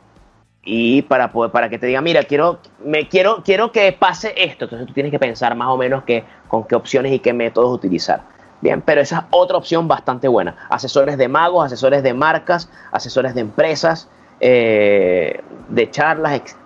y 0.69 1.03
para 1.03 1.31
poder, 1.31 1.53
para 1.53 1.71
que 1.71 1.79
te 1.79 1.87
diga, 1.87 2.03
mira, 2.03 2.25
quiero, 2.25 2.59
me 2.85 3.09
quiero, 3.09 3.43
quiero 3.45 3.71
que 3.71 3.93
pase 3.93 4.35
esto, 4.37 4.65
entonces 4.65 4.89
tú 4.89 4.93
tienes 4.93 5.13
que 5.13 5.19
pensar 5.19 5.55
más 5.55 5.69
o 5.69 5.77
menos 5.77 6.03
que, 6.03 6.25
con 6.49 6.65
qué 6.65 6.75
opciones 6.75 7.13
y 7.13 7.21
qué 7.21 7.33
métodos 7.33 7.73
utilizar. 7.73 8.23
Bien, 8.61 8.83
pero 8.83 9.01
esa 9.01 9.19
es 9.19 9.25
otra 9.31 9.59
opción 9.59 9.87
bastante 9.87 10.27
buena. 10.27 10.57
Asesores 10.69 11.17
de 11.19 11.29
magos, 11.29 11.65
asesores 11.65 12.03
de 12.03 12.15
marcas, 12.15 12.69
asesores 12.91 13.35
de 13.35 13.43
empresas, 13.43 14.09
eh, 14.41 15.41
de 15.69 15.91
charlas, 15.91 16.57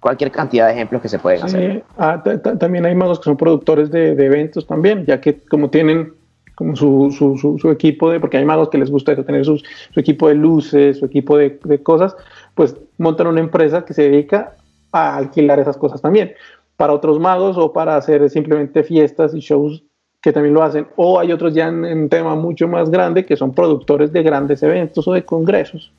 cualquier 0.00 0.32
cantidad 0.32 0.66
de 0.66 0.72
ejemplos 0.72 1.00
que 1.00 1.08
se 1.08 1.20
pueden 1.20 1.44
hacer. 1.44 1.84
Ah, 1.96 2.22
también 2.58 2.84
hay 2.86 2.94
magos 2.96 3.20
que 3.20 3.24
son 3.24 3.36
productores 3.36 3.90
de, 3.90 4.10
eventos 4.12 4.66
también, 4.66 5.06
ya 5.06 5.20
que 5.20 5.38
como 5.38 5.70
tienen 5.70 6.14
como 6.54 6.76
su, 6.76 7.10
su, 7.16 7.58
su, 7.58 7.70
equipo 7.70 8.10
de, 8.10 8.20
porque 8.20 8.36
hay 8.36 8.44
magos 8.44 8.68
que 8.68 8.78
les 8.78 8.90
gusta 8.90 9.14
tener 9.24 9.44
su 9.44 9.60
equipo 9.96 10.28
de 10.28 10.34
luces, 10.34 10.98
su 10.98 11.06
equipo 11.06 11.36
de, 11.36 11.58
de, 11.64 11.82
cosas, 11.82 12.16
pues 12.54 12.76
montan 12.98 13.26
una 13.26 13.40
empresa 13.40 13.84
que 13.84 13.94
se 13.94 14.02
dedica 14.02 14.54
a 14.92 15.16
alquilar 15.16 15.58
esas 15.58 15.76
cosas 15.76 16.00
también, 16.00 16.32
para 16.76 16.92
otros 16.92 17.18
magos 17.18 17.56
o 17.58 17.72
para 17.72 17.96
hacer 17.96 18.28
simplemente 18.30 18.84
fiestas 18.84 19.34
y 19.34 19.40
shows 19.40 19.82
que 20.20 20.32
también 20.32 20.54
lo 20.54 20.62
hacen, 20.62 20.86
o 20.96 21.20
hay 21.20 21.32
otros 21.32 21.54
ya 21.54 21.68
en 21.68 21.84
un 21.84 22.08
tema 22.08 22.34
mucho 22.34 22.66
más 22.66 22.88
grande 22.88 23.26
que 23.26 23.36
son 23.36 23.52
productores 23.52 24.10
de 24.10 24.22
grandes 24.22 24.62
eventos 24.62 25.06
o 25.06 25.12
de 25.12 25.22
congresos. 25.22 25.92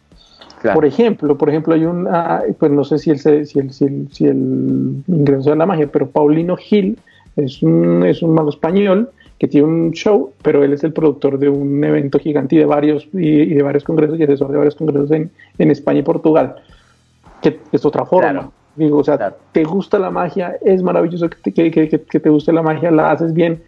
Por 0.73 0.83
ejemplo, 0.83 1.37
por 1.37 1.49
ejemplo, 1.49 1.75
hay 1.75 1.85
un, 1.85 2.07
ah, 2.09 2.41
pues 2.57 2.71
no 2.71 2.83
sé 2.83 2.97
si 2.97 3.11
el, 3.11 3.19
si 3.19 3.29
el, 3.29 3.45
si 3.45 3.59
el, 3.59 4.09
si 4.11 4.25
el 4.25 5.03
ingreso 5.07 5.51
de 5.51 5.55
la 5.57 5.67
magia, 5.67 5.87
pero 5.91 6.09
Paulino 6.09 6.57
Gil 6.57 6.97
es 7.35 7.61
un, 7.61 8.03
es 8.03 8.23
un 8.23 8.33
mago 8.33 8.49
español 8.49 9.11
que 9.39 9.47
tiene 9.47 9.67
un 9.67 9.91
show, 9.91 10.31
pero 10.41 10.63
él 10.63 10.73
es 10.73 10.83
el 10.83 10.93
productor 10.93 11.37
de 11.37 11.49
un 11.49 11.83
evento 11.83 12.19
gigante 12.19 12.55
y 12.55 12.59
de 12.59 12.65
varios, 12.65 13.07
y, 13.13 13.53
de 13.53 13.61
varios 13.61 13.83
congresos 13.83 14.19
y 14.19 14.23
asesor 14.23 14.51
de 14.51 14.57
varios 14.57 14.75
congresos 14.75 15.11
en, 15.11 15.31
en 15.57 15.71
España 15.71 15.99
y 15.99 16.03
Portugal, 16.03 16.55
que 17.41 17.59
es 17.71 17.85
otra 17.85 18.05
forma. 18.05 18.51
Digo, 18.75 18.97
o 18.97 19.03
sea, 19.03 19.35
te 19.51 19.63
gusta 19.63 19.99
la 19.99 20.09
magia, 20.09 20.57
es 20.61 20.81
maravilloso 20.83 21.29
que 21.29 21.37
te, 21.37 21.53
que, 21.53 21.71
que, 21.71 21.87
que 21.89 22.19
te 22.19 22.29
guste 22.29 22.51
la 22.51 22.61
magia, 22.61 22.91
la 22.91 23.11
haces 23.11 23.33
bien, 23.33 23.61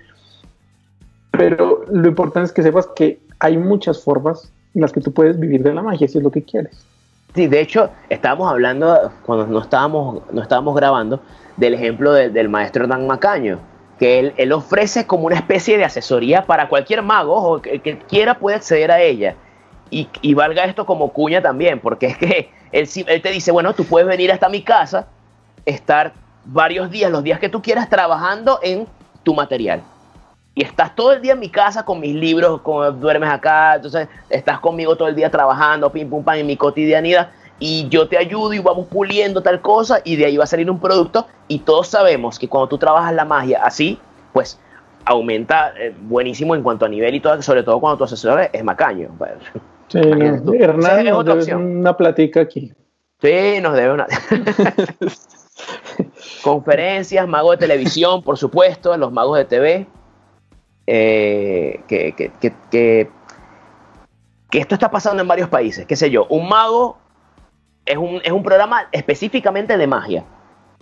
pero 1.31 1.85
lo 1.91 2.07
importante 2.07 2.47
es 2.47 2.51
que 2.51 2.63
sepas 2.63 2.87
que 2.95 3.19
hay 3.39 3.57
muchas 3.57 4.03
formas 4.03 4.51
en 4.73 4.81
las 4.81 4.91
que 4.91 5.01
tú 5.01 5.11
puedes 5.13 5.39
vivir 5.39 5.63
de 5.63 5.73
la 5.73 5.81
magia 5.81 6.07
si 6.07 6.17
es 6.17 6.23
lo 6.23 6.31
que 6.31 6.43
quieres. 6.43 6.85
Sí, 7.35 7.47
de 7.47 7.61
hecho, 7.61 7.89
estábamos 8.09 8.49
hablando, 8.49 9.11
cuando 9.25 9.47
no 9.47 9.59
estábamos, 9.59 10.21
no 10.31 10.41
estábamos 10.41 10.75
grabando, 10.75 11.19
del 11.55 11.73
ejemplo 11.73 12.11
del 12.13 12.49
maestro 12.49 12.87
Dan 12.87 13.05
Macaño, 13.05 13.59
que 13.99 14.19
él, 14.19 14.33
él, 14.37 14.51
ofrece 14.51 15.07
como 15.07 15.25
una 15.25 15.35
especie 15.35 15.77
de 15.77 15.85
asesoría 15.85 16.45
para 16.45 16.69
cualquier 16.69 17.01
mago 17.01 17.35
o 17.35 17.61
que, 17.61 17.99
quiera 18.07 18.37
puede 18.37 18.57
acceder 18.57 18.91
a 18.91 19.01
ella. 19.01 19.35
Y, 19.89 20.07
y, 20.21 20.33
valga 20.33 20.65
esto 20.65 20.85
como 20.85 21.13
cuña 21.13 21.41
también, 21.41 21.79
porque 21.79 22.07
es 22.07 22.17
que 22.17 22.51
él, 22.71 22.87
él 23.07 23.21
te 23.21 23.31
dice, 23.31 23.51
bueno, 23.51 23.73
tú 23.73 23.85
puedes 23.85 24.07
venir 24.07 24.31
hasta 24.31 24.49
mi 24.49 24.61
casa, 24.61 25.07
estar 25.65 26.13
varios 26.45 26.91
días, 26.91 27.11
los 27.11 27.23
días 27.23 27.39
que 27.39 27.49
tú 27.49 27.61
quieras, 27.61 27.89
trabajando 27.89 28.59
en 28.61 28.87
tu 29.23 29.33
material 29.33 29.81
y 30.57 30.63
estás 30.63 30.95
todo 30.95 31.13
el 31.13 31.21
día 31.21 31.33
en 31.33 31.39
mi 31.39 31.49
casa 31.49 31.85
con 31.85 31.99
mis 31.99 32.15
libros, 32.15 32.61
como 32.61 32.91
duermes 32.91 33.29
acá, 33.29 33.75
entonces 33.75 34.07
estás 34.27 34.59
conmigo 34.59 34.95
todo 34.95 35.07
el 35.07 35.13
día 35.13 35.29
trabajando, 35.29 35.91
pim, 35.91 36.09
pum, 36.09 36.23
pam, 36.23 36.37
en 36.37 36.47
mi 36.47 36.57
cotidianidad, 36.57 37.29
y 37.59 37.87
yo 37.89 38.07
te 38.07 38.17
ayudo 38.17 38.53
y 38.53 38.59
vamos 38.59 38.87
puliendo 38.87 39.41
tal 39.41 39.61
cosa, 39.61 40.01
y 40.03 40.15
de 40.15 40.25
ahí 40.25 40.37
va 40.37 40.43
a 40.43 40.47
salir 40.47 40.69
un 40.69 40.79
producto, 40.79 41.27
y 41.47 41.59
todos 41.59 41.87
sabemos 41.87 42.37
que 42.37 42.47
cuando 42.47 42.67
tú 42.67 42.77
trabajas 42.77 43.13
la 43.13 43.25
magia 43.25 43.63
así, 43.63 43.99
pues 44.33 44.59
aumenta 45.05 45.73
eh, 45.79 45.95
buenísimo 46.01 46.55
en 46.55 46.63
cuanto 46.63 46.85
a 46.85 46.89
nivel 46.89 47.15
y 47.15 47.19
todo, 47.19 47.41
sobre 47.41 47.63
todo 47.63 47.79
cuando 47.79 47.97
tu 47.97 48.03
asesor 48.03 48.49
es 48.51 48.63
macaño. 48.63 49.09
Pues. 49.17 49.31
Sí, 49.87 49.99
Hernán, 49.99 51.05
nos 51.05 51.25
debe 51.25 51.55
una 51.55 51.95
platica 51.95 52.41
aquí. 52.41 52.73
Sí, 53.21 53.61
nos 53.61 53.73
debe 53.73 53.93
una. 53.93 54.07
Conferencias, 56.43 57.27
magos 57.27 57.51
de 57.51 57.57
televisión, 57.57 58.21
por 58.21 58.37
supuesto, 58.37 58.95
los 58.97 59.11
magos 59.11 59.37
de 59.37 59.45
TV. 59.45 59.87
Eh, 60.85 61.81
que, 61.87 62.13
que, 62.13 62.31
que, 62.71 63.09
esto 64.51 64.75
está 64.75 64.91
pasando 64.91 65.21
en 65.21 65.27
varios 65.27 65.49
países. 65.49 65.85
Qué 65.85 65.95
sé 65.95 66.09
yo, 66.09 66.25
un 66.29 66.47
mago 66.47 66.97
es 67.87 67.97
un, 67.97 68.21
es 68.23 68.31
un 68.31 68.43
programa 68.43 68.87
específicamente 68.91 69.77
de 69.77 69.87
magia, 69.87 70.23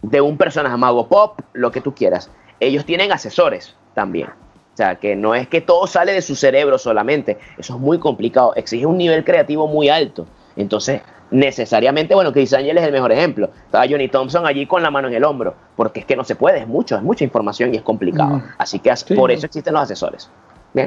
de 0.02 0.22
un 0.22 0.38
personaje 0.38 0.76
mago 0.78 1.08
pop, 1.08 1.40
lo 1.54 1.72
que 1.72 1.82
tú 1.82 1.94
quieras. 1.94 2.30
Ellos 2.60 2.86
tienen 2.86 3.12
asesores 3.12 3.76
también. 3.94 4.28
O 4.28 4.78
sea, 4.78 4.96
que 4.96 5.16
no 5.16 5.36
es 5.36 5.48
que 5.48 5.62
todo 5.62 5.88
sale 5.88 6.12
de 6.12 6.22
su 6.22 6.36
cerebro 6.36 6.78
solamente. 6.78 7.38
Eso 7.58 7.76
es 7.76 7.80
muy 7.80 7.98
complicado. 7.98 8.54
Exige 8.56 8.86
un 8.86 8.98
nivel 8.98 9.24
creativo 9.24 9.68
muy 9.68 9.88
alto. 9.88 10.26
Entonces, 10.58 11.02
necesariamente, 11.32 12.14
bueno, 12.14 12.34
Chris 12.34 12.54
Angel 12.54 12.78
es 12.78 12.84
el 12.84 12.92
mejor 12.92 13.12
ejemplo. 13.12 13.50
Estaba 13.66 13.86
Johnny 13.88 14.10
Thompson 14.10 14.46
allí 14.46 14.66
con 14.66 14.84
la 14.84 14.92
mano 14.92 15.08
en 15.08 15.14
el 15.14 15.24
hombro, 15.24 15.56
porque 15.78 16.02
es 16.02 16.06
que 16.06 16.16
no 16.16 16.24
se 16.24 16.36
puede, 16.36 16.60
es 16.60 16.68
mucho, 16.68 16.96
es 16.96 17.02
mucha 17.02 17.24
información 17.24 17.74
y 17.74 17.78
es 17.78 17.84
complicado. 17.84 18.42
Así 18.58 18.80
que 18.80 18.94
por 19.16 19.32
eso 19.32 19.46
existen 19.46 19.74
los 19.74 19.84
asesores. 19.84 20.30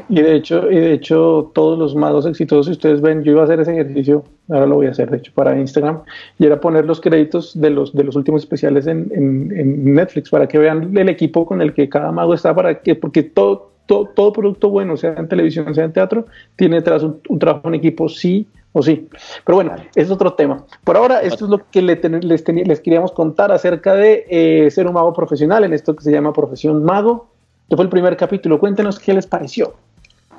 Y 0.08 0.20
de 0.20 0.34
hecho, 0.34 0.70
y 0.70 0.76
de 0.76 0.92
hecho, 0.92 1.50
todos 1.54 1.78
los 1.78 1.94
magos 1.94 2.26
exitosos, 2.26 2.66
si 2.66 2.72
ustedes 2.72 3.00
ven, 3.00 3.22
yo 3.22 3.32
iba 3.32 3.40
a 3.40 3.44
hacer 3.44 3.60
ese 3.60 3.72
ejercicio, 3.72 4.24
ahora 4.48 4.66
lo 4.66 4.76
voy 4.76 4.86
a 4.86 4.90
hacer, 4.90 5.10
de 5.10 5.16
hecho, 5.16 5.32
para 5.34 5.58
Instagram, 5.58 6.02
y 6.38 6.46
era 6.46 6.60
poner 6.60 6.84
los 6.84 7.00
créditos 7.00 7.58
de 7.58 7.70
los, 7.70 7.94
de 7.94 8.04
los 8.04 8.14
últimos 8.14 8.42
especiales 8.42 8.86
en, 8.86 9.10
en, 9.14 9.94
Netflix, 9.94 10.30
para 10.30 10.46
que 10.46 10.58
vean 10.58 10.96
el 10.96 11.08
equipo 11.08 11.46
con 11.46 11.62
el 11.62 11.72
que 11.72 11.88
cada 11.88 12.12
mago 12.12 12.34
está, 12.34 12.54
para 12.54 12.80
que, 12.80 12.94
porque 12.94 13.22
todo, 13.22 13.70
todo, 13.86 14.32
producto 14.32 14.68
bueno, 14.68 14.96
sea 14.96 15.14
en 15.14 15.28
televisión, 15.28 15.74
sea 15.74 15.84
en 15.84 15.92
teatro, 15.92 16.26
tiene 16.56 16.76
detrás 16.76 17.02
un, 17.02 17.20
un 17.28 17.38
trabajo 17.38 17.68
en 17.68 17.74
equipo, 17.74 18.08
sí 18.08 18.46
o 18.72 18.82
sí. 18.82 19.08
Pero 19.44 19.56
bueno, 19.56 19.74
es 19.94 20.10
otro 20.10 20.34
tema. 20.34 20.64
Por 20.84 20.96
ahora, 20.96 21.20
esto 21.20 21.46
es 21.46 21.50
lo 21.50 21.70
que 21.70 21.80
les, 21.80 22.44
les, 22.44 22.80
queríamos 22.80 23.12
contar 23.12 23.50
acerca 23.52 23.94
de 23.94 24.26
eh, 24.28 24.70
ser 24.70 24.86
un 24.86 24.92
mago 24.94 25.12
profesional 25.12 25.64
en 25.64 25.72
esto 25.72 25.96
que 25.96 26.04
se 26.04 26.12
llama 26.12 26.32
Profesión 26.32 26.84
Mago. 26.84 27.30
Este 27.68 27.76
fue 27.76 27.84
el 27.84 27.90
primer 27.90 28.16
capítulo. 28.16 28.58
Cuéntenos 28.58 28.98
qué 28.98 29.12
les 29.12 29.26
pareció. 29.26 29.74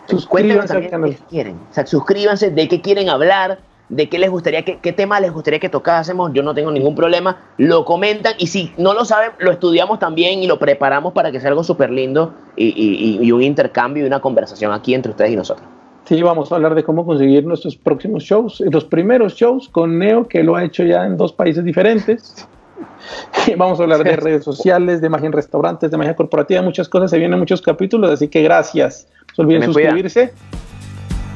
suscríbanse 0.07 0.75
al 0.75 0.89
canal. 0.89 1.15
quieren. 1.29 1.57
O 1.69 1.73
sea, 1.75 1.85
suscríbanse 1.85 2.49
de 2.49 2.67
qué 2.67 2.81
quieren 2.81 3.07
hablar, 3.07 3.59
de 3.87 4.09
qué 4.09 4.17
les 4.17 4.31
gustaría, 4.31 4.65
qué, 4.65 4.79
qué 4.81 4.93
tema 4.93 5.19
les 5.19 5.31
gustaría 5.31 5.59
que 5.59 5.69
tocásemos. 5.69 6.31
Yo 6.33 6.41
no 6.41 6.55
tengo 6.55 6.71
ningún 6.71 6.95
problema. 6.95 7.37
Lo 7.57 7.85
comentan 7.85 8.33
y 8.39 8.47
si 8.47 8.73
no 8.79 8.95
lo 8.95 9.05
saben, 9.05 9.29
lo 9.37 9.51
estudiamos 9.51 9.99
también 9.99 10.41
y 10.41 10.47
lo 10.47 10.57
preparamos 10.57 11.13
para 11.13 11.31
que 11.31 11.39
sea 11.39 11.51
algo 11.51 11.63
súper 11.63 11.91
lindo 11.91 12.33
y, 12.55 13.31
un 13.31 13.43
intercambio 13.43 14.05
y 14.05 14.07
una 14.07 14.21
conversación 14.21 14.73
aquí 14.73 14.95
entre 14.95 15.11
ustedes 15.11 15.31
y 15.33 15.35
nosotros. 15.35 15.67
Sí, 16.05 16.19
vamos 16.23 16.51
a 16.51 16.55
hablar 16.55 16.73
de 16.73 16.83
cómo 16.83 17.05
conseguir 17.05 17.45
nuestros 17.45 17.75
próximos 17.75 18.23
shows, 18.23 18.59
los 18.71 18.85
primeros 18.85 19.35
shows 19.35 19.69
con 19.69 19.99
Neo, 19.99 20.27
que 20.27 20.41
lo 20.41 20.55
ha 20.55 20.63
hecho 20.63 20.83
ya 20.83 21.05
en 21.05 21.15
dos 21.15 21.31
países 21.31 21.63
diferentes. 21.63 22.47
Vamos 23.57 23.79
a 23.79 23.83
hablar 23.83 24.03
de 24.03 24.15
redes 24.15 24.43
sociales, 24.43 25.01
de 25.01 25.09
magia 25.09 25.27
en 25.27 25.33
restaurantes, 25.33 25.91
de 25.91 25.97
magia 25.97 26.15
corporativa, 26.15 26.61
muchas 26.61 26.89
cosas. 26.89 27.11
Se 27.11 27.17
vienen 27.17 27.39
muchos 27.39 27.61
capítulos, 27.61 28.11
así 28.11 28.27
que 28.27 28.41
gracias. 28.41 29.07
No 29.29 29.35
se 29.35 29.41
olviden 29.41 29.63
suscribirse 29.63 30.33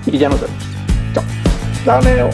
y 0.06 0.17
ya 0.17 0.29
nos 0.29 0.41
vemos. 0.41 0.58
Chao. 1.13 1.23
Chao, 1.86 2.01
Neo. 2.01 2.29